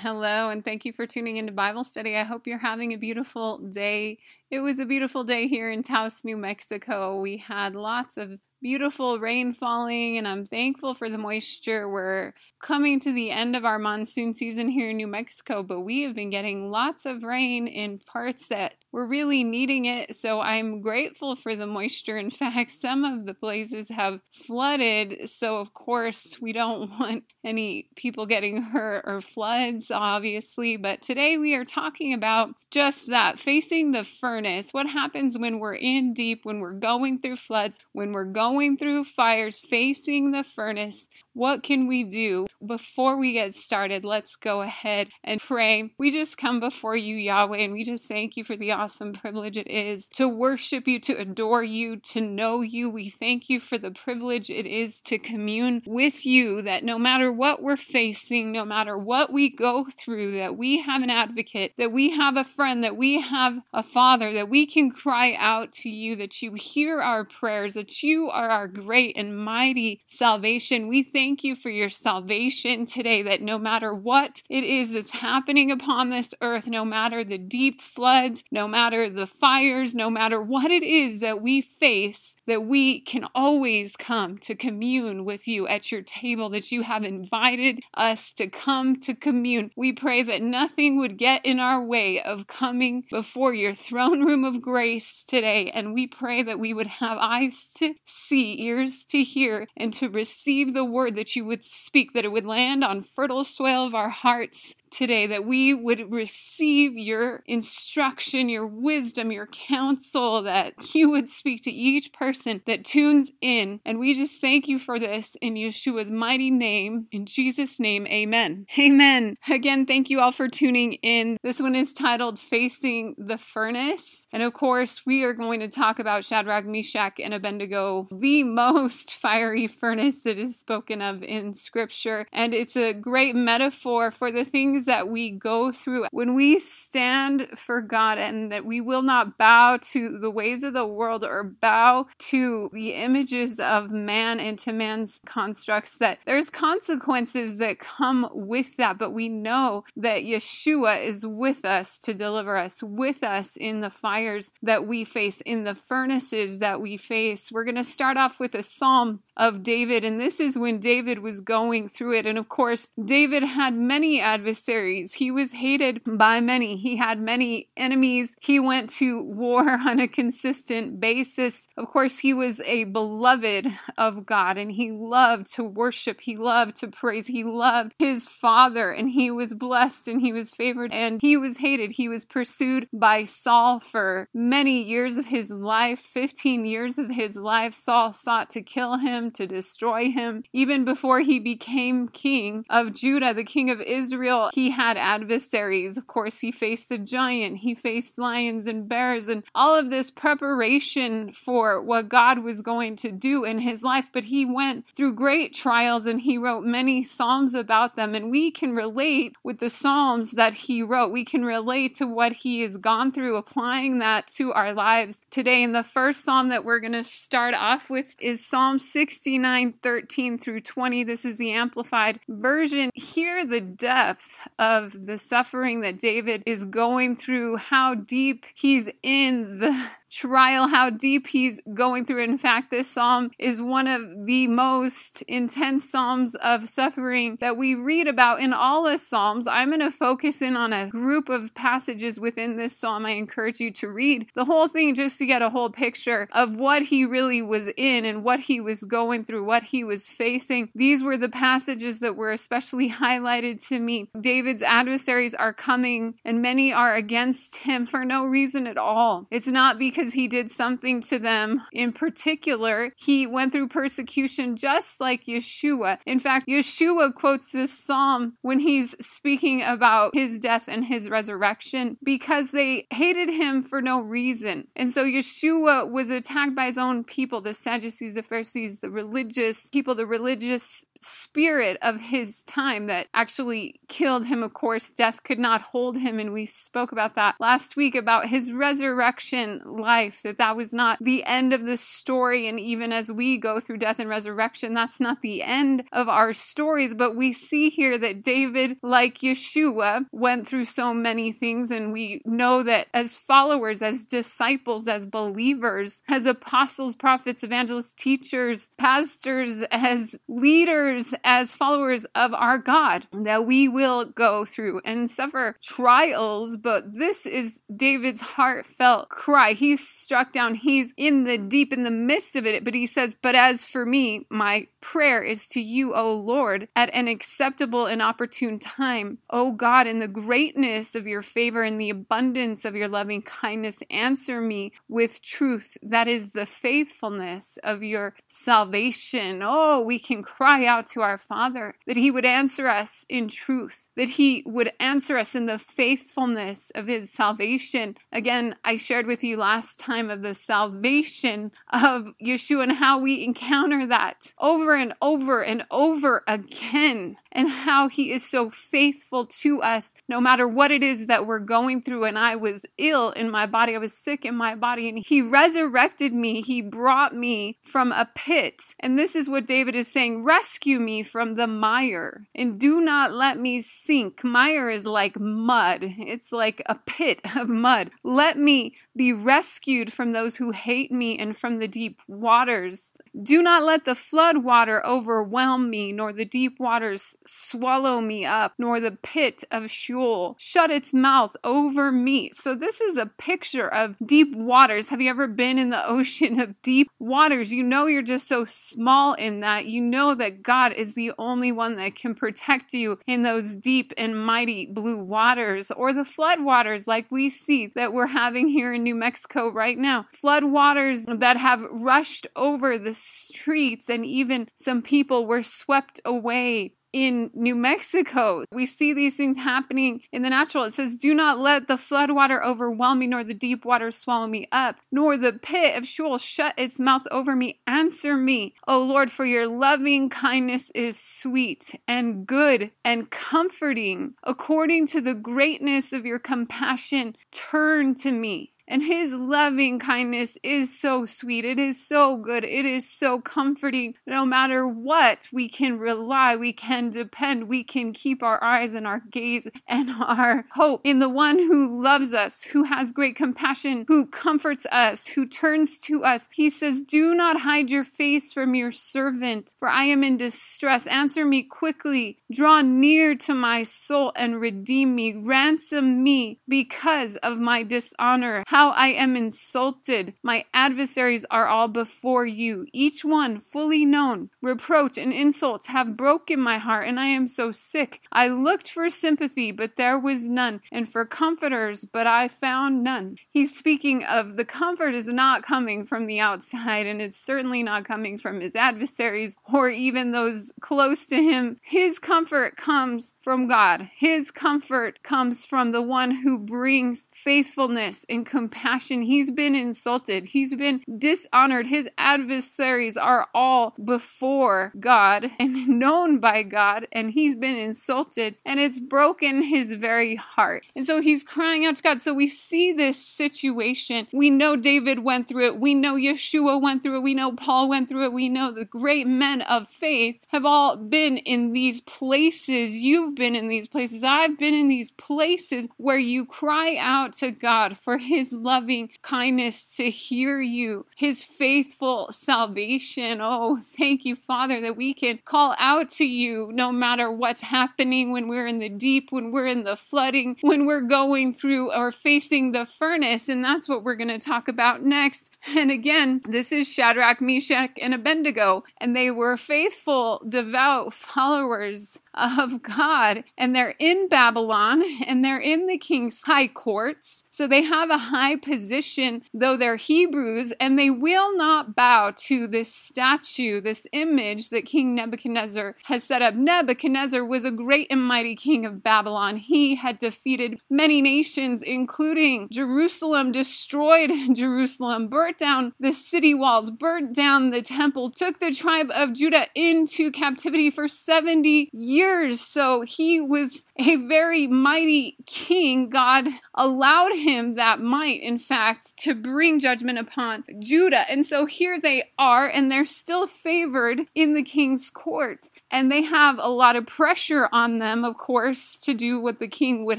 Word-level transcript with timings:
Hello, 0.00 0.48
and 0.50 0.64
thank 0.64 0.84
you 0.84 0.92
for 0.92 1.08
tuning 1.08 1.38
into 1.38 1.50
Bible 1.50 1.82
study. 1.82 2.16
I 2.16 2.22
hope 2.22 2.46
you're 2.46 2.56
having 2.56 2.92
a 2.92 2.98
beautiful 2.98 3.58
day. 3.58 4.20
It 4.48 4.60
was 4.60 4.78
a 4.78 4.86
beautiful 4.86 5.24
day 5.24 5.48
here 5.48 5.72
in 5.72 5.82
Taos, 5.82 6.24
New 6.24 6.36
Mexico. 6.36 7.20
We 7.20 7.38
had 7.38 7.74
lots 7.74 8.16
of 8.16 8.38
beautiful 8.60 9.18
rain 9.18 9.52
falling, 9.52 10.16
and 10.16 10.26
I'm 10.26 10.46
thankful 10.46 10.94
for 10.94 11.10
the 11.10 11.18
moisture. 11.18 11.88
We're 11.88 12.32
coming 12.62 13.00
to 13.00 13.12
the 13.12 13.30
end 13.30 13.56
of 13.56 13.64
our 13.64 13.78
monsoon 13.78 14.34
season 14.34 14.68
here 14.68 14.90
in 14.90 14.96
New 14.96 15.06
Mexico, 15.06 15.62
but 15.62 15.80
we 15.80 16.02
have 16.02 16.14
been 16.14 16.30
getting 16.30 16.70
lots 16.70 17.06
of 17.06 17.22
rain 17.22 17.66
in 17.66 17.98
parts 17.98 18.48
that 18.48 18.74
we're 18.90 19.06
really 19.06 19.44
needing 19.44 19.84
it. 19.84 20.16
So 20.16 20.40
I'm 20.40 20.80
grateful 20.80 21.36
for 21.36 21.54
the 21.54 21.66
moisture. 21.66 22.18
In 22.18 22.30
fact, 22.38 22.72
some 22.72 23.04
of 23.04 23.26
the 23.26 23.34
places 23.34 23.88
have 23.90 24.20
flooded. 24.46 25.28
So, 25.30 25.58
of 25.58 25.74
course, 25.74 26.38
we 26.40 26.52
don't 26.52 26.90
want 26.98 27.24
any 27.48 27.88
people 27.96 28.26
getting 28.26 28.62
hurt 28.62 29.04
or 29.06 29.20
floods, 29.20 29.90
obviously. 29.90 30.76
But 30.76 31.02
today 31.02 31.38
we 31.38 31.54
are 31.54 31.64
talking 31.64 32.12
about 32.12 32.54
just 32.70 33.08
that 33.08 33.40
facing 33.40 33.92
the 33.92 34.04
furnace. 34.04 34.72
What 34.72 34.88
happens 34.88 35.38
when 35.38 35.58
we're 35.58 35.74
in 35.74 36.12
deep, 36.12 36.44
when 36.44 36.60
we're 36.60 36.74
going 36.74 37.18
through 37.18 37.36
floods, 37.36 37.78
when 37.92 38.12
we're 38.12 38.24
going 38.24 38.76
through 38.76 39.04
fires, 39.04 39.58
facing 39.58 40.32
the 40.32 40.44
furnace? 40.44 41.08
What 41.32 41.62
can 41.62 41.86
we 41.86 42.02
do? 42.02 42.46
Before 42.66 43.16
we 43.16 43.34
get 43.34 43.54
started, 43.54 44.04
let's 44.04 44.34
go 44.34 44.60
ahead 44.60 45.08
and 45.22 45.40
pray. 45.40 45.94
We 45.96 46.10
just 46.10 46.36
come 46.36 46.58
before 46.58 46.96
you, 46.96 47.14
Yahweh, 47.14 47.58
and 47.58 47.72
we 47.72 47.84
just 47.84 48.08
thank 48.08 48.36
you 48.36 48.42
for 48.42 48.56
the 48.56 48.72
awesome 48.72 49.12
privilege 49.12 49.56
it 49.56 49.68
is 49.68 50.08
to 50.14 50.28
worship 50.28 50.88
you, 50.88 50.98
to 51.00 51.12
adore 51.12 51.62
you, 51.62 51.96
to 51.96 52.20
know 52.20 52.60
you. 52.60 52.90
We 52.90 53.08
thank 53.08 53.48
you 53.48 53.60
for 53.60 53.78
the 53.78 53.92
privilege 53.92 54.50
it 54.50 54.66
is 54.66 55.00
to 55.02 55.16
commune 55.18 55.82
with 55.86 56.26
you, 56.26 56.60
that 56.62 56.82
no 56.82 56.98
matter 56.98 57.32
what 57.38 57.62
we're 57.62 57.76
facing, 57.76 58.52
no 58.52 58.64
matter 58.64 58.98
what 58.98 59.32
we 59.32 59.48
go 59.48 59.86
through, 59.96 60.32
that 60.32 60.56
we 60.56 60.82
have 60.82 61.02
an 61.02 61.08
advocate, 61.08 61.72
that 61.78 61.92
we 61.92 62.10
have 62.10 62.36
a 62.36 62.44
friend, 62.44 62.84
that 62.84 62.96
we 62.96 63.20
have 63.20 63.60
a 63.72 63.82
father, 63.82 64.32
that 64.32 64.48
we 64.48 64.66
can 64.66 64.90
cry 64.90 65.34
out 65.38 65.72
to 65.72 65.88
you, 65.88 66.16
that 66.16 66.42
you 66.42 66.52
hear 66.54 67.00
our 67.00 67.24
prayers, 67.24 67.74
that 67.74 68.02
you 68.02 68.28
are 68.28 68.50
our 68.50 68.66
great 68.66 69.16
and 69.16 69.38
mighty 69.38 70.02
salvation. 70.08 70.88
We 70.88 71.02
thank 71.02 71.44
you 71.44 71.54
for 71.54 71.70
your 71.70 71.88
salvation 71.88 72.84
today, 72.84 73.22
that 73.22 73.40
no 73.40 73.58
matter 73.58 73.94
what 73.94 74.42
it 74.50 74.64
is 74.64 74.92
that's 74.92 75.12
happening 75.12 75.70
upon 75.70 76.10
this 76.10 76.34
earth, 76.42 76.66
no 76.66 76.84
matter 76.84 77.22
the 77.22 77.38
deep 77.38 77.80
floods, 77.80 78.42
no 78.50 78.66
matter 78.66 79.08
the 79.08 79.26
fires, 79.26 79.94
no 79.94 80.10
matter 80.10 80.42
what 80.42 80.70
it 80.70 80.82
is 80.82 81.20
that 81.20 81.40
we 81.40 81.60
face, 81.60 82.34
that 82.46 82.64
we 82.64 83.00
can 83.00 83.26
always 83.34 83.96
come 83.96 84.38
to 84.38 84.54
commune 84.54 85.24
with 85.24 85.46
you 85.46 85.68
at 85.68 85.92
your 85.92 86.02
table, 86.02 86.48
that 86.48 86.72
you 86.72 86.82
have 86.82 87.04
invited 87.18 87.80
us 87.94 88.32
to 88.32 88.48
come 88.48 89.00
to 89.00 89.14
commune. 89.14 89.70
We 89.76 89.92
pray 89.92 90.22
that 90.22 90.42
nothing 90.42 90.98
would 90.98 91.18
get 91.18 91.44
in 91.44 91.58
our 91.58 91.82
way 91.82 92.22
of 92.22 92.46
coming 92.46 93.04
before 93.10 93.54
your 93.54 93.74
throne 93.74 94.24
room 94.24 94.44
of 94.44 94.62
grace 94.62 95.24
today. 95.24 95.70
And 95.70 95.94
we 95.94 96.06
pray 96.06 96.42
that 96.42 96.60
we 96.60 96.72
would 96.72 96.86
have 96.86 97.18
eyes 97.18 97.70
to 97.78 97.94
see, 98.06 98.62
ears 98.62 99.04
to 99.08 99.22
hear, 99.22 99.66
and 99.76 99.92
to 99.94 100.08
receive 100.08 100.74
the 100.74 100.84
word 100.84 101.16
that 101.16 101.34
you 101.34 101.44
would 101.44 101.64
speak, 101.64 102.12
that 102.14 102.24
it 102.24 102.32
would 102.32 102.46
land 102.46 102.84
on 102.84 103.02
fertile 103.02 103.44
soil 103.44 103.86
of 103.86 103.94
our 103.94 104.10
hearts 104.10 104.74
today, 104.90 105.26
that 105.26 105.44
we 105.44 105.74
would 105.74 106.12
receive 106.12 106.96
your 106.96 107.42
instruction, 107.46 108.48
your 108.48 108.66
wisdom, 108.66 109.32
your 109.32 109.46
counsel, 109.46 110.42
that 110.42 110.94
you 110.94 111.10
would 111.10 111.30
speak 111.30 111.62
to 111.62 111.70
each 111.70 112.12
person 112.12 112.62
that 112.66 112.84
tunes 112.84 113.30
in. 113.40 113.80
And 113.84 113.98
we 113.98 114.14
just 114.14 114.40
thank 114.40 114.68
you 114.68 114.78
for 114.78 114.98
this 114.98 115.36
in 115.40 115.54
Yeshua's 115.54 116.10
mighty 116.10 116.50
name. 116.50 117.06
In 117.12 117.26
Jesus' 117.26 117.80
name, 117.80 118.06
amen. 118.06 118.66
Amen. 118.78 119.36
Again, 119.48 119.86
thank 119.86 120.10
you 120.10 120.20
all 120.20 120.32
for 120.32 120.48
tuning 120.48 120.94
in. 120.94 121.36
This 121.42 121.60
one 121.60 121.74
is 121.74 121.92
titled 121.92 122.38
Facing 122.38 123.14
the 123.18 123.38
Furnace. 123.38 124.26
And 124.32 124.42
of 124.42 124.52
course, 124.52 125.02
we 125.06 125.22
are 125.24 125.34
going 125.34 125.60
to 125.60 125.68
talk 125.68 125.98
about 125.98 126.24
Shadrach, 126.24 126.66
Meshach, 126.66 127.18
and 127.18 127.34
Abednego, 127.34 128.08
the 128.10 128.42
most 128.44 129.14
fiery 129.14 129.66
furnace 129.66 130.22
that 130.22 130.38
is 130.38 130.58
spoken 130.58 131.02
of 131.02 131.22
in 131.22 131.54
Scripture. 131.54 132.26
And 132.32 132.54
it's 132.54 132.76
a 132.76 132.92
great 132.92 133.34
metaphor 133.34 134.10
for 134.10 134.30
the 134.30 134.44
things 134.44 134.77
things 134.78 134.86
that 134.86 135.08
we 135.08 135.30
go 135.30 135.72
through 135.72 136.06
when 136.10 136.34
we 136.34 136.58
stand 136.58 137.48
for 137.56 137.80
God 137.80 138.18
and 138.18 138.52
that 138.52 138.64
we 138.64 138.80
will 138.80 139.02
not 139.02 139.36
bow 139.36 139.78
to 139.92 140.18
the 140.18 140.30
ways 140.30 140.62
of 140.62 140.72
the 140.72 140.86
world 140.86 141.24
or 141.24 141.42
bow 141.60 142.06
to 142.18 142.70
the 142.72 142.90
images 142.90 143.58
of 143.58 143.90
man 143.90 144.38
and 144.38 144.58
to 144.60 144.72
man's 144.72 145.20
constructs, 145.26 145.98
that 145.98 146.18
there's 146.26 146.50
consequences 146.50 147.58
that 147.58 147.78
come 147.78 148.28
with 148.32 148.76
that. 148.76 148.98
But 148.98 149.12
we 149.12 149.28
know 149.28 149.84
that 149.96 150.22
Yeshua 150.22 151.04
is 151.04 151.26
with 151.26 151.64
us 151.64 151.98
to 152.00 152.14
deliver 152.14 152.56
us, 152.56 152.82
with 152.82 153.22
us 153.24 153.56
in 153.56 153.80
the 153.80 153.90
fires 153.90 154.52
that 154.62 154.86
we 154.86 155.04
face, 155.04 155.40
in 155.42 155.64
the 155.64 155.74
furnaces 155.74 156.60
that 156.60 156.80
we 156.80 156.96
face. 156.96 157.50
We're 157.50 157.64
going 157.64 157.74
to 157.74 157.84
start 157.84 158.16
off 158.16 158.38
with 158.38 158.54
a 158.54 158.62
psalm 158.62 159.20
of 159.36 159.62
David, 159.62 160.04
and 160.04 160.20
this 160.20 160.40
is 160.40 160.58
when 160.58 160.78
David 160.78 161.20
was 161.20 161.40
going 161.40 161.88
through 161.88 162.18
it. 162.18 162.26
And 162.26 162.38
of 162.38 162.48
course, 162.48 162.90
David 163.02 163.42
had 163.42 163.74
many 163.74 164.20
adversaries 164.20 164.67
adversaries. 164.68 165.14
He 165.14 165.30
was 165.30 165.52
hated 165.52 166.02
by 166.06 166.40
many. 166.40 166.76
He 166.76 166.96
had 166.96 167.20
many 167.20 167.68
enemies. 167.76 168.34
He 168.40 168.60
went 168.60 168.90
to 168.90 169.22
war 169.22 169.68
on 169.86 169.98
a 170.00 170.08
consistent 170.08 171.00
basis. 171.00 171.66
Of 171.76 171.88
course, 171.88 172.18
he 172.18 172.34
was 172.34 172.60
a 172.60 172.84
beloved 172.84 173.66
of 173.96 174.26
God 174.26 174.58
and 174.58 174.72
he 174.72 174.90
loved 174.90 175.52
to 175.54 175.64
worship. 175.64 176.20
He 176.20 176.36
loved 176.36 176.76
to 176.76 176.88
praise. 176.88 177.26
He 177.26 177.44
loved 177.44 177.94
his 177.98 178.28
father 178.28 178.90
and 178.90 179.10
he 179.10 179.30
was 179.30 179.54
blessed 179.54 180.08
and 180.08 180.20
he 180.20 180.32
was 180.32 180.50
favored 180.50 180.92
and 180.92 181.20
he 181.20 181.36
was 181.36 181.58
hated. 181.58 181.92
He 181.92 182.08
was 182.08 182.24
pursued 182.24 182.88
by 182.92 183.24
Saul 183.24 183.80
for 183.80 184.28
many 184.34 184.82
years 184.82 185.16
of 185.16 185.26
his 185.26 185.50
life, 185.50 186.00
15 186.00 186.64
years 186.64 186.98
of 186.98 187.10
his 187.10 187.36
life. 187.36 187.72
Saul 187.72 188.12
sought 188.12 188.50
to 188.50 188.62
kill 188.62 188.98
him, 188.98 189.30
to 189.32 189.46
destroy 189.46 190.10
him. 190.10 190.42
Even 190.52 190.84
before 190.84 191.20
he 191.20 191.38
became 191.38 192.08
king 192.08 192.64
of 192.68 192.92
Judah, 192.92 193.32
the 193.32 193.44
king 193.44 193.70
of 193.70 193.80
Israel, 193.80 194.50
he 194.58 194.70
had 194.70 194.96
adversaries. 194.96 195.96
Of 195.96 196.08
course, 196.08 196.40
he 196.40 196.50
faced 196.50 196.90
a 196.90 196.98
giant, 196.98 197.58
he 197.58 197.76
faced 197.76 198.18
lions 198.18 198.66
and 198.66 198.88
bears, 198.88 199.28
and 199.28 199.44
all 199.54 199.76
of 199.76 199.88
this 199.88 200.10
preparation 200.10 201.32
for 201.32 201.80
what 201.80 202.08
God 202.08 202.40
was 202.40 202.60
going 202.60 202.96
to 202.96 203.12
do 203.12 203.44
in 203.44 203.60
his 203.60 203.84
life. 203.84 204.10
But 204.12 204.24
he 204.24 204.44
went 204.44 204.84
through 204.96 205.14
great 205.14 205.54
trials 205.54 206.08
and 206.08 206.20
he 206.20 206.36
wrote 206.36 206.64
many 206.64 207.04
Psalms 207.04 207.54
about 207.54 207.94
them. 207.94 208.16
And 208.16 208.32
we 208.32 208.50
can 208.50 208.74
relate 208.74 209.36
with 209.44 209.58
the 209.58 209.70
Psalms 209.70 210.32
that 210.32 210.54
he 210.54 210.82
wrote. 210.82 211.12
We 211.12 211.24
can 211.24 211.44
relate 211.44 211.94
to 211.96 212.06
what 212.06 212.32
he 212.32 212.62
has 212.62 212.76
gone 212.76 213.12
through, 213.12 213.36
applying 213.36 214.00
that 214.00 214.26
to 214.38 214.52
our 214.52 214.72
lives 214.72 215.20
today. 215.30 215.62
And 215.62 215.72
the 215.72 215.84
first 215.84 216.24
Psalm 216.24 216.48
that 216.48 216.64
we're 216.64 216.80
going 216.80 216.92
to 216.94 217.04
start 217.04 217.54
off 217.54 217.90
with 217.90 218.16
is 218.18 218.44
Psalm 218.44 218.80
69 218.80 219.74
13 219.82 220.36
through 220.36 220.62
20. 220.62 221.04
This 221.04 221.24
is 221.24 221.36
the 221.36 221.52
Amplified 221.52 222.18
version. 222.28 222.90
Hear 222.94 223.46
the 223.46 223.60
depth 223.60 224.47
of 224.58 225.06
the 225.06 225.18
suffering 225.18 225.80
that 225.80 225.98
David 225.98 226.42
is 226.46 226.64
going 226.64 227.16
through, 227.16 227.56
how 227.56 227.94
deep 227.94 228.46
he's 228.54 228.88
in 229.02 229.58
the 229.58 229.88
trial, 230.10 230.68
how 230.68 230.90
deep 230.90 231.26
he's 231.26 231.60
going 231.74 232.04
through. 232.04 232.24
In 232.24 232.38
fact, 232.38 232.70
this 232.70 232.90
psalm 232.90 233.30
is 233.38 233.60
one 233.60 233.86
of 233.86 234.02
the 234.26 234.46
most 234.46 235.22
intense 235.22 235.90
psalms 235.90 236.34
of 236.36 236.68
suffering 236.68 237.38
that 237.40 237.56
we 237.56 237.74
read 237.74 238.08
about 238.08 238.40
in 238.40 238.52
all 238.52 238.84
the 238.84 238.98
psalms. 238.98 239.46
I'm 239.46 239.68
going 239.68 239.80
to 239.80 239.90
focus 239.90 240.42
in 240.42 240.56
on 240.56 240.72
a 240.72 240.88
group 240.88 241.28
of 241.28 241.54
passages 241.54 242.20
within 242.20 242.56
this 242.56 242.76
psalm. 242.76 243.06
I 243.06 243.10
encourage 243.10 243.60
you 243.60 243.70
to 243.72 243.88
read 243.88 244.26
the 244.34 244.44
whole 244.44 244.68
thing 244.68 244.94
just 244.94 245.18
to 245.18 245.26
get 245.26 245.42
a 245.42 245.50
whole 245.50 245.70
picture 245.70 246.28
of 246.32 246.56
what 246.56 246.82
he 246.82 247.04
really 247.04 247.42
was 247.42 247.68
in 247.76 248.04
and 248.04 248.24
what 248.24 248.40
he 248.40 248.60
was 248.60 248.82
going 248.84 249.24
through, 249.24 249.44
what 249.44 249.62
he 249.62 249.84
was 249.84 250.08
facing. 250.08 250.70
These 250.74 251.02
were 251.02 251.16
the 251.16 251.28
passages 251.28 252.00
that 252.00 252.16
were 252.16 252.32
especially 252.32 252.90
highlighted 252.90 253.66
to 253.68 253.78
me. 253.78 254.08
David's 254.20 254.62
adversaries 254.62 255.34
are 255.34 255.52
coming, 255.52 256.14
and 256.24 256.42
many 256.42 256.72
are 256.72 256.94
against 256.94 257.56
him 257.56 257.84
for 257.84 258.04
no 258.04 258.24
reason 258.24 258.66
at 258.66 258.78
all. 258.78 259.26
It's 259.30 259.46
not 259.46 259.78
because 259.78 259.97
because 259.98 260.12
he 260.12 260.28
did 260.28 260.50
something 260.50 261.00
to 261.00 261.18
them 261.18 261.62
in 261.72 261.92
particular. 261.92 262.92
He 262.96 263.26
went 263.26 263.52
through 263.52 263.68
persecution 263.68 264.56
just 264.56 265.00
like 265.00 265.24
Yeshua. 265.24 265.98
In 266.06 266.20
fact, 266.20 266.46
Yeshua 266.46 267.12
quotes 267.12 267.50
this 267.50 267.76
psalm 267.76 268.34
when 268.42 268.60
he's 268.60 268.94
speaking 269.00 269.62
about 269.62 270.14
his 270.14 270.38
death 270.38 270.66
and 270.68 270.84
his 270.84 271.10
resurrection 271.10 271.96
because 272.04 272.52
they 272.52 272.86
hated 272.90 273.28
him 273.28 273.62
for 273.62 273.82
no 273.82 274.00
reason. 274.00 274.68
And 274.76 274.92
so 274.92 275.04
Yeshua 275.04 275.90
was 275.90 276.10
attacked 276.10 276.54
by 276.54 276.66
his 276.66 276.78
own 276.78 277.02
people, 277.02 277.40
the 277.40 277.54
Sadducees, 277.54 278.14
the 278.14 278.22
Pharisees, 278.22 278.80
the 278.80 278.90
religious 278.90 279.68
people, 279.68 279.94
the 279.96 280.06
religious 280.06 280.84
spirit 280.96 281.76
of 281.82 282.00
his 282.00 282.44
time 282.44 282.86
that 282.86 283.08
actually 283.14 283.80
killed 283.88 284.26
him. 284.26 284.42
Of 284.42 284.54
course, 284.54 284.90
death 284.90 285.22
could 285.24 285.38
not 285.38 285.62
hold 285.62 285.96
him. 285.96 286.18
And 286.18 286.32
we 286.32 286.46
spoke 286.46 286.92
about 286.92 287.16
that 287.16 287.34
last 287.40 287.76
week 287.76 287.94
about 287.94 288.26
his 288.26 288.52
resurrection 288.52 289.60
life, 289.88 290.20
that 290.22 290.36
that 290.36 290.54
was 290.54 290.74
not 290.74 290.98
the 291.00 291.24
end 291.24 291.54
of 291.54 291.64
the 291.64 291.78
story. 291.78 292.46
And 292.46 292.60
even 292.60 292.92
as 292.92 293.10
we 293.10 293.38
go 293.38 293.58
through 293.58 293.78
death 293.78 293.98
and 293.98 294.10
resurrection, 294.10 294.74
that's 294.74 295.00
not 295.00 295.22
the 295.22 295.42
end 295.42 295.84
of 295.92 296.08
our 296.08 296.34
stories. 296.34 296.92
But 296.92 297.16
we 297.16 297.32
see 297.32 297.70
here 297.70 297.96
that 297.96 298.22
David, 298.22 298.76
like 298.82 299.20
Yeshua, 299.20 300.04
went 300.12 300.46
through 300.46 300.66
so 300.66 300.92
many 300.92 301.32
things. 301.32 301.70
And 301.70 301.90
we 301.90 302.20
know 302.26 302.62
that 302.64 302.88
as 302.92 303.16
followers, 303.16 303.80
as 303.80 304.04
disciples, 304.04 304.88
as 304.88 305.06
believers, 305.06 306.02
as 306.10 306.26
apostles, 306.26 306.94
prophets, 306.94 307.42
evangelists, 307.42 307.94
teachers, 307.96 308.70
pastors, 308.76 309.64
as 309.70 310.18
leaders, 310.28 311.14
as 311.24 311.54
followers 311.54 312.04
of 312.14 312.34
our 312.34 312.58
God, 312.58 313.06
that 313.12 313.46
we 313.46 313.68
will 313.68 314.04
go 314.04 314.44
through 314.44 314.82
and 314.84 315.10
suffer 315.10 315.56
trials. 315.62 316.58
But 316.58 316.92
this 316.92 317.24
is 317.24 317.62
David's 317.74 318.20
heartfelt 318.20 319.08
cry. 319.08 319.54
He's 319.78 319.88
struck 319.88 320.32
down, 320.32 320.54
he's 320.54 320.92
in 320.96 321.24
the 321.24 321.38
deep, 321.38 321.72
in 321.72 321.84
the 321.84 321.90
midst 321.90 322.34
of 322.34 322.46
it. 322.46 322.64
But 322.64 322.74
he 322.74 322.86
says, 322.86 323.14
But 323.20 323.34
as 323.34 323.64
for 323.66 323.86
me, 323.86 324.26
my 324.30 324.66
prayer 324.80 325.22
is 325.22 325.46
to 325.48 325.60
you, 325.60 325.94
O 325.94 326.12
Lord, 326.14 326.66
at 326.74 326.92
an 326.94 327.08
acceptable 327.08 327.86
and 327.86 328.02
opportune 328.02 328.58
time. 328.58 329.18
O 329.30 329.52
God, 329.52 329.86
in 329.86 329.98
the 329.98 330.08
greatness 330.08 330.94
of 330.94 331.06
your 331.06 331.22
favor 331.22 331.62
and 331.62 331.80
the 331.80 331.90
abundance 331.90 332.64
of 332.64 332.74
your 332.74 332.88
loving 332.88 333.22
kindness, 333.22 333.78
answer 333.90 334.40
me 334.40 334.72
with 334.88 335.22
truth. 335.22 335.76
That 335.82 336.08
is 336.08 336.30
the 336.30 336.46
faithfulness 336.46 337.58
of 337.62 337.82
your 337.82 338.14
salvation. 338.28 339.42
Oh, 339.44 339.82
we 339.82 339.98
can 339.98 340.22
cry 340.22 340.64
out 340.64 340.86
to 340.88 341.02
our 341.02 341.18
Father 341.18 341.74
that 341.86 341.96
He 341.96 342.10
would 342.10 342.24
answer 342.24 342.68
us 342.68 343.04
in 343.08 343.28
truth, 343.28 343.88
that 343.96 344.08
He 344.08 344.42
would 344.46 344.72
answer 344.80 345.18
us 345.18 345.34
in 345.34 345.46
the 345.46 345.58
faithfulness 345.58 346.72
of 346.74 346.86
His 346.86 347.12
salvation. 347.12 347.96
Again, 348.10 348.56
I 348.64 348.76
shared 348.76 349.06
with 349.06 349.22
you 349.22 349.36
last 349.36 349.67
time 349.76 350.10
of 350.10 350.22
the 350.22 350.34
salvation 350.34 351.52
of 351.72 352.08
Yeshua 352.22 352.64
and 352.64 352.72
how 352.72 352.98
we 352.98 353.24
encounter 353.24 353.86
that 353.86 354.34
over 354.38 354.74
and 354.74 354.94
over 355.02 355.42
and 355.42 355.64
over 355.70 356.24
again 356.26 357.16
and 357.32 357.48
how 357.48 357.88
he 357.88 358.12
is 358.12 358.28
so 358.28 358.50
faithful 358.50 359.26
to 359.26 359.62
us 359.62 359.94
no 360.08 360.20
matter 360.20 360.46
what 360.46 360.70
it 360.70 360.82
is 360.82 361.06
that 361.06 361.26
we're 361.26 361.38
going 361.38 361.82
through. 361.82 362.04
And 362.04 362.18
I 362.18 362.36
was 362.36 362.64
ill 362.78 363.10
in 363.10 363.30
my 363.30 363.46
body, 363.46 363.74
I 363.74 363.78
was 363.78 363.92
sick 363.92 364.24
in 364.24 364.34
my 364.34 364.54
body, 364.54 364.88
and 364.88 364.98
he 364.98 365.22
resurrected 365.22 366.12
me. 366.12 366.40
He 366.40 366.62
brought 366.62 367.14
me 367.14 367.58
from 367.62 367.92
a 367.92 368.08
pit. 368.14 368.62
And 368.80 368.98
this 368.98 369.14
is 369.14 369.28
what 369.28 369.46
David 369.46 369.74
is 369.74 369.88
saying 369.88 370.24
rescue 370.24 370.78
me 370.78 371.02
from 371.02 371.34
the 371.34 371.46
mire 371.46 372.26
and 372.34 372.58
do 372.58 372.80
not 372.80 373.12
let 373.12 373.38
me 373.38 373.60
sink. 373.60 374.24
Mire 374.24 374.70
is 374.70 374.86
like 374.86 375.18
mud, 375.18 375.80
it's 375.82 376.32
like 376.32 376.62
a 376.66 376.74
pit 376.74 377.20
of 377.36 377.48
mud. 377.48 377.90
Let 378.02 378.38
me 378.38 378.74
be 378.96 379.12
rescued 379.12 379.92
from 379.92 380.12
those 380.12 380.36
who 380.36 380.50
hate 380.50 380.90
me 380.90 381.16
and 381.18 381.36
from 381.36 381.58
the 381.58 381.68
deep 381.68 382.00
waters. 382.08 382.92
Do 383.22 383.42
not 383.42 383.64
let 383.64 383.84
the 383.84 383.94
flood 383.94 384.44
water 384.44 384.84
overwhelm 384.86 385.70
me, 385.70 385.92
nor 385.92 386.12
the 386.12 386.24
deep 386.24 386.60
waters 386.60 387.16
swallow 387.26 388.00
me 388.00 388.24
up, 388.24 388.54
nor 388.58 388.80
the 388.80 388.92
pit 388.92 389.42
of 389.50 389.70
Sheol 389.70 390.36
shut 390.38 390.70
its 390.70 390.94
mouth 390.94 391.34
over 391.42 391.90
me. 391.90 392.30
So, 392.32 392.54
this 392.54 392.80
is 392.80 392.96
a 392.96 393.06
picture 393.06 393.66
of 393.66 393.96
deep 394.04 394.36
waters. 394.36 394.88
Have 394.90 395.00
you 395.00 395.10
ever 395.10 395.26
been 395.26 395.58
in 395.58 395.70
the 395.70 395.86
ocean 395.88 396.38
of 396.40 396.60
deep 396.62 396.90
waters? 396.98 397.52
You 397.52 397.64
know 397.64 397.86
you're 397.86 398.02
just 398.02 398.28
so 398.28 398.44
small 398.44 399.14
in 399.14 399.40
that. 399.40 399.66
You 399.66 399.80
know 399.80 400.14
that 400.14 400.42
God 400.42 400.72
is 400.72 400.94
the 400.94 401.12
only 401.18 401.50
one 401.50 401.76
that 401.76 401.96
can 401.96 402.14
protect 402.14 402.72
you 402.72 402.98
in 403.06 403.22
those 403.22 403.56
deep 403.56 403.92
and 403.96 404.24
mighty 404.24 404.66
blue 404.66 405.02
waters, 405.02 405.70
or 405.72 405.92
the 405.92 406.04
flood 406.04 406.42
waters 406.42 406.86
like 406.86 407.10
we 407.10 407.30
see 407.30 407.72
that 407.74 407.92
we're 407.92 408.06
having 408.06 408.48
here 408.48 408.74
in 408.74 408.82
New 408.82 408.94
Mexico 408.94 409.50
right 409.50 409.78
now. 409.78 410.06
Flood 410.12 410.44
waters 410.44 411.04
that 411.06 411.36
have 411.36 411.62
rushed 411.72 412.26
over 412.36 412.78
the 412.78 412.94
streets, 413.08 413.88
and 413.88 414.04
even 414.04 414.48
some 414.56 414.82
people 414.82 415.26
were 415.26 415.42
swept 415.42 416.00
away 416.04 416.74
in 416.92 417.30
New 417.34 417.54
Mexico. 417.54 418.44
We 418.52 418.66
see 418.66 418.92
these 418.92 419.16
things 419.16 419.38
happening 419.38 420.02
in 420.12 420.22
the 420.22 420.30
natural. 420.30 420.64
It 420.64 420.74
says, 420.74 420.98
Do 420.98 421.14
not 421.14 421.38
let 421.38 421.68
the 421.68 421.76
flood 421.76 422.10
water 422.10 422.42
overwhelm 422.42 423.00
me, 423.00 423.06
nor 423.06 423.24
the 423.24 423.34
deep 423.34 423.64
water 423.64 423.90
swallow 423.90 424.26
me 424.26 424.48
up, 424.52 424.80
nor 424.90 425.16
the 425.16 425.34
pit 425.34 425.76
of 425.76 425.86
Sheol 425.86 426.18
shut 426.18 426.54
its 426.56 426.80
mouth 426.80 427.02
over 427.10 427.36
me. 427.36 427.60
Answer 427.66 428.16
me, 428.16 428.54
O 428.66 428.82
Lord, 428.82 429.10
for 429.10 429.24
your 429.24 429.46
loving 429.46 430.08
kindness 430.08 430.70
is 430.74 430.98
sweet 430.98 431.74
and 431.86 432.26
good 432.26 432.70
and 432.84 433.10
comforting. 433.10 434.14
According 434.24 434.86
to 434.88 435.00
the 435.00 435.14
greatness 435.14 435.92
of 435.92 436.06
your 436.06 436.18
compassion, 436.18 437.16
turn 437.32 437.94
to 437.96 438.12
me. 438.12 438.52
And 438.68 438.82
his 438.82 439.14
loving 439.14 439.78
kindness 439.78 440.36
is 440.42 440.78
so 440.78 441.06
sweet. 441.06 441.46
It 441.46 441.58
is 441.58 441.84
so 441.84 442.18
good. 442.18 442.44
It 442.44 442.66
is 442.66 442.88
so 442.88 443.18
comforting. 443.18 443.94
No 444.06 444.26
matter 444.26 444.68
what, 444.68 445.26
we 445.32 445.48
can 445.48 445.78
rely, 445.78 446.36
we 446.36 446.52
can 446.52 446.90
depend, 446.90 447.48
we 447.48 447.64
can 447.64 447.94
keep 447.94 448.22
our 448.22 448.42
eyes 448.44 448.74
and 448.74 448.86
our 448.86 449.02
gaze 449.10 449.48
and 449.66 449.90
our 449.90 450.44
hope 450.52 450.82
in 450.84 450.98
the 450.98 451.08
one 451.08 451.38
who 451.38 451.82
loves 451.82 452.12
us, 452.12 452.44
who 452.44 452.64
has 452.64 452.92
great 452.92 453.16
compassion, 453.16 453.86
who 453.88 454.06
comforts 454.06 454.66
us, 454.70 455.06
who 455.06 455.26
turns 455.26 455.78
to 455.80 456.04
us. 456.04 456.28
He 456.30 456.50
says, 456.50 456.82
Do 456.82 457.14
not 457.14 457.40
hide 457.40 457.70
your 457.70 457.84
face 457.84 458.34
from 458.34 458.54
your 458.54 458.70
servant, 458.70 459.54
for 459.58 459.68
I 459.68 459.84
am 459.84 460.04
in 460.04 460.18
distress. 460.18 460.86
Answer 460.86 461.24
me 461.24 461.42
quickly. 461.42 462.18
Draw 462.30 462.62
near 462.62 463.14
to 463.16 463.32
my 463.32 463.62
soul 463.62 464.12
and 464.14 464.38
redeem 464.38 464.94
me. 464.94 465.16
Ransom 465.16 466.02
me 466.02 466.40
because 466.46 467.16
of 467.16 467.38
my 467.38 467.62
dishonor 467.62 468.44
how 468.58 468.70
I 468.70 468.88
am 468.88 469.14
insulted. 469.14 470.14
My 470.24 470.44
adversaries 470.52 471.24
are 471.30 471.46
all 471.46 471.68
before 471.68 472.26
you, 472.26 472.66
each 472.72 473.04
one 473.04 473.38
fully 473.38 473.84
known. 473.84 474.30
Reproach 474.42 474.98
and 474.98 475.12
insults 475.12 475.68
have 475.68 475.96
broken 475.96 476.40
my 476.40 476.58
heart, 476.58 476.88
and 476.88 476.98
I 476.98 477.06
am 477.06 477.28
so 477.28 477.52
sick. 477.52 478.00
I 478.10 478.26
looked 478.26 478.68
for 478.68 478.90
sympathy, 478.90 479.52
but 479.52 479.76
there 479.76 479.96
was 479.96 480.24
none, 480.24 480.60
and 480.72 480.90
for 480.90 481.06
comforters, 481.06 481.84
but 481.84 482.08
I 482.08 482.26
found 482.26 482.82
none. 482.82 483.18
He's 483.30 483.56
speaking 483.56 484.02
of 484.02 484.36
the 484.36 484.44
comfort 484.44 484.92
is 484.92 485.06
not 485.06 485.44
coming 485.44 485.86
from 485.86 486.06
the 486.06 486.18
outside, 486.18 486.84
and 486.84 487.00
it's 487.00 487.16
certainly 487.16 487.62
not 487.62 487.84
coming 487.84 488.18
from 488.18 488.40
his 488.40 488.56
adversaries 488.56 489.36
or 489.54 489.68
even 489.68 490.10
those 490.10 490.50
close 490.60 491.06
to 491.06 491.22
him. 491.22 491.60
His 491.62 492.00
comfort 492.00 492.56
comes 492.56 493.14
from 493.22 493.46
God. 493.46 493.88
His 493.96 494.32
comfort 494.32 495.04
comes 495.04 495.46
from 495.46 495.70
the 495.70 495.82
one 495.82 496.10
who 496.10 496.40
brings 496.40 497.06
faithfulness 497.12 498.04
and 498.08 498.26
compassion 498.26 498.47
compassion. 498.48 499.02
He's 499.02 499.30
been 499.30 499.54
insulted, 499.54 500.24
he's 500.24 500.54
been 500.54 500.82
dishonored. 500.98 501.66
His 501.66 501.88
adversaries 501.98 502.96
are 502.96 503.28
all 503.34 503.74
before 503.84 504.72
God 504.80 505.30
and 505.38 505.68
known 505.68 506.18
by 506.18 506.42
God, 506.44 506.88
and 506.92 507.10
he's 507.10 507.36
been 507.36 507.56
insulted, 507.56 508.36
and 508.46 508.58
it's 508.58 508.78
broken 508.78 509.42
his 509.42 509.74
very 509.74 510.16
heart. 510.16 510.64
And 510.74 510.86
so 510.86 511.02
he's 511.02 511.22
crying 511.22 511.66
out 511.66 511.76
to 511.76 511.82
God. 511.82 512.00
So 512.00 512.14
we 512.14 512.26
see 512.26 512.72
this 512.72 513.04
situation. 513.04 514.06
We 514.12 514.30
know 514.30 514.56
David 514.56 515.00
went 515.00 515.28
through 515.28 515.46
it, 515.46 515.60
we 515.60 515.74
know 515.74 515.96
Yeshua 515.96 516.60
went 516.62 516.82
through 516.82 516.98
it, 516.98 517.02
we 517.02 517.14
know 517.14 517.32
Paul 517.32 517.68
went 517.68 517.88
through 517.88 518.06
it, 518.06 518.12
we 518.14 518.30
know 518.30 518.50
the 518.50 518.64
great 518.64 519.06
men 519.06 519.42
of 519.42 519.68
faith 519.68 520.18
have 520.28 520.46
all 520.46 520.76
been 520.76 521.18
in 521.18 521.52
these 521.52 521.82
places. 521.82 522.76
You've 522.76 523.14
been 523.14 523.36
in 523.36 523.48
these 523.48 523.68
places. 523.68 524.02
I've 524.04 524.38
been 524.38 524.54
in 524.54 524.68
these 524.68 524.90
places 524.92 525.68
where 525.76 525.98
you 525.98 526.24
cry 526.24 526.76
out 526.78 527.12
to 527.14 527.30
God 527.30 527.76
for 527.76 527.98
his 527.98 528.32
loving 528.42 528.90
kindness 529.02 529.76
to 529.76 529.90
hear 529.90 530.40
you, 530.40 530.86
his 530.96 531.24
faithful 531.24 532.10
salvation. 532.12 533.20
Oh, 533.22 533.60
thank 533.76 534.04
you, 534.04 534.14
Father, 534.14 534.60
that 534.60 534.76
we 534.76 534.94
can 534.94 535.18
call 535.24 535.54
out 535.58 535.90
to 535.90 536.04
you 536.04 536.50
no 536.52 536.72
matter 536.72 537.10
what's 537.10 537.42
happening 537.42 538.12
when 538.12 538.28
we're 538.28 538.46
in 538.46 538.58
the 538.58 538.68
deep, 538.68 539.08
when 539.10 539.30
we're 539.30 539.46
in 539.46 539.64
the 539.64 539.76
flooding, 539.76 540.36
when 540.40 540.66
we're 540.66 540.82
going 540.82 541.32
through 541.32 541.72
or 541.72 541.92
facing 541.92 542.52
the 542.52 542.66
furnace. 542.66 543.28
And 543.28 543.44
that's 543.44 543.68
what 543.68 543.84
we're 543.84 543.96
going 543.96 544.08
to 544.08 544.18
talk 544.18 544.48
about 544.48 544.82
next. 544.82 545.32
And 545.54 545.70
again, 545.70 546.20
this 546.28 546.52
is 546.52 546.72
Shadrach, 546.72 547.20
Meshach, 547.20 547.70
and 547.80 547.94
Abednego, 547.94 548.64
and 548.80 548.94
they 548.94 549.10
were 549.10 549.36
faithful, 549.36 550.22
devout 550.28 550.94
followers 550.94 551.98
of 552.18 552.62
God, 552.62 553.24
and 553.36 553.54
they're 553.54 553.74
in 553.78 554.08
Babylon 554.08 554.82
and 555.06 555.24
they're 555.24 555.40
in 555.40 555.66
the 555.66 555.78
king's 555.78 556.22
high 556.24 556.48
courts. 556.48 557.24
So 557.30 557.46
they 557.46 557.62
have 557.62 557.90
a 557.90 557.98
high 557.98 558.36
position, 558.36 559.22
though 559.32 559.56
they're 559.56 559.76
Hebrews, 559.76 560.52
and 560.58 560.78
they 560.78 560.90
will 560.90 561.36
not 561.36 561.76
bow 561.76 562.12
to 562.24 562.48
this 562.48 562.74
statue, 562.74 563.60
this 563.60 563.86
image 563.92 564.50
that 564.50 564.64
King 564.64 564.94
Nebuchadnezzar 564.94 565.76
has 565.84 566.02
set 566.02 566.20
up. 566.20 566.34
Nebuchadnezzar 566.34 567.24
was 567.24 567.44
a 567.44 567.52
great 567.52 567.86
and 567.90 568.02
mighty 568.02 568.34
king 568.34 568.66
of 568.66 568.82
Babylon. 568.82 569.36
He 569.36 569.76
had 569.76 569.98
defeated 569.98 570.60
many 570.68 571.00
nations, 571.00 571.62
including 571.62 572.48
Jerusalem, 572.50 573.30
destroyed 573.30 574.10
Jerusalem, 574.34 575.08
burnt 575.08 575.38
down 575.38 575.74
the 575.78 575.92
city 575.92 576.34
walls, 576.34 576.70
burnt 576.70 577.14
down 577.14 577.50
the 577.50 577.62
temple, 577.62 578.10
took 578.10 578.40
the 578.40 578.52
tribe 578.52 578.90
of 578.90 579.12
Judah 579.12 579.46
into 579.54 580.10
captivity 580.10 580.70
for 580.70 580.88
70 580.88 581.70
years 581.72 582.07
years. 582.08 582.40
So 582.40 582.82
he 582.82 583.20
was 583.20 583.64
a 583.76 583.96
very 583.96 584.46
mighty 584.46 585.16
king. 585.26 585.88
God 585.88 586.28
allowed 586.54 587.12
him 587.12 587.54
that 587.54 587.80
might, 587.80 588.20
in 588.20 588.38
fact, 588.38 588.96
to 588.98 589.14
bring 589.14 589.60
judgment 589.60 589.98
upon 589.98 590.44
Judah. 590.58 591.08
And 591.10 591.24
so 591.24 591.46
here 591.46 591.80
they 591.80 592.10
are, 592.18 592.48
and 592.48 592.70
they're 592.70 592.84
still 592.84 593.26
favored 593.26 594.00
in 594.14 594.34
the 594.34 594.42
king's 594.42 594.90
court. 594.90 595.48
And 595.70 595.92
they 595.92 596.02
have 596.02 596.38
a 596.38 596.48
lot 596.48 596.76
of 596.76 596.86
pressure 596.86 597.48
on 597.52 597.78
them, 597.78 598.04
of 598.04 598.16
course, 598.16 598.80
to 598.82 598.94
do 598.94 599.20
what 599.20 599.38
the 599.38 599.48
king 599.48 599.84
would 599.84 599.98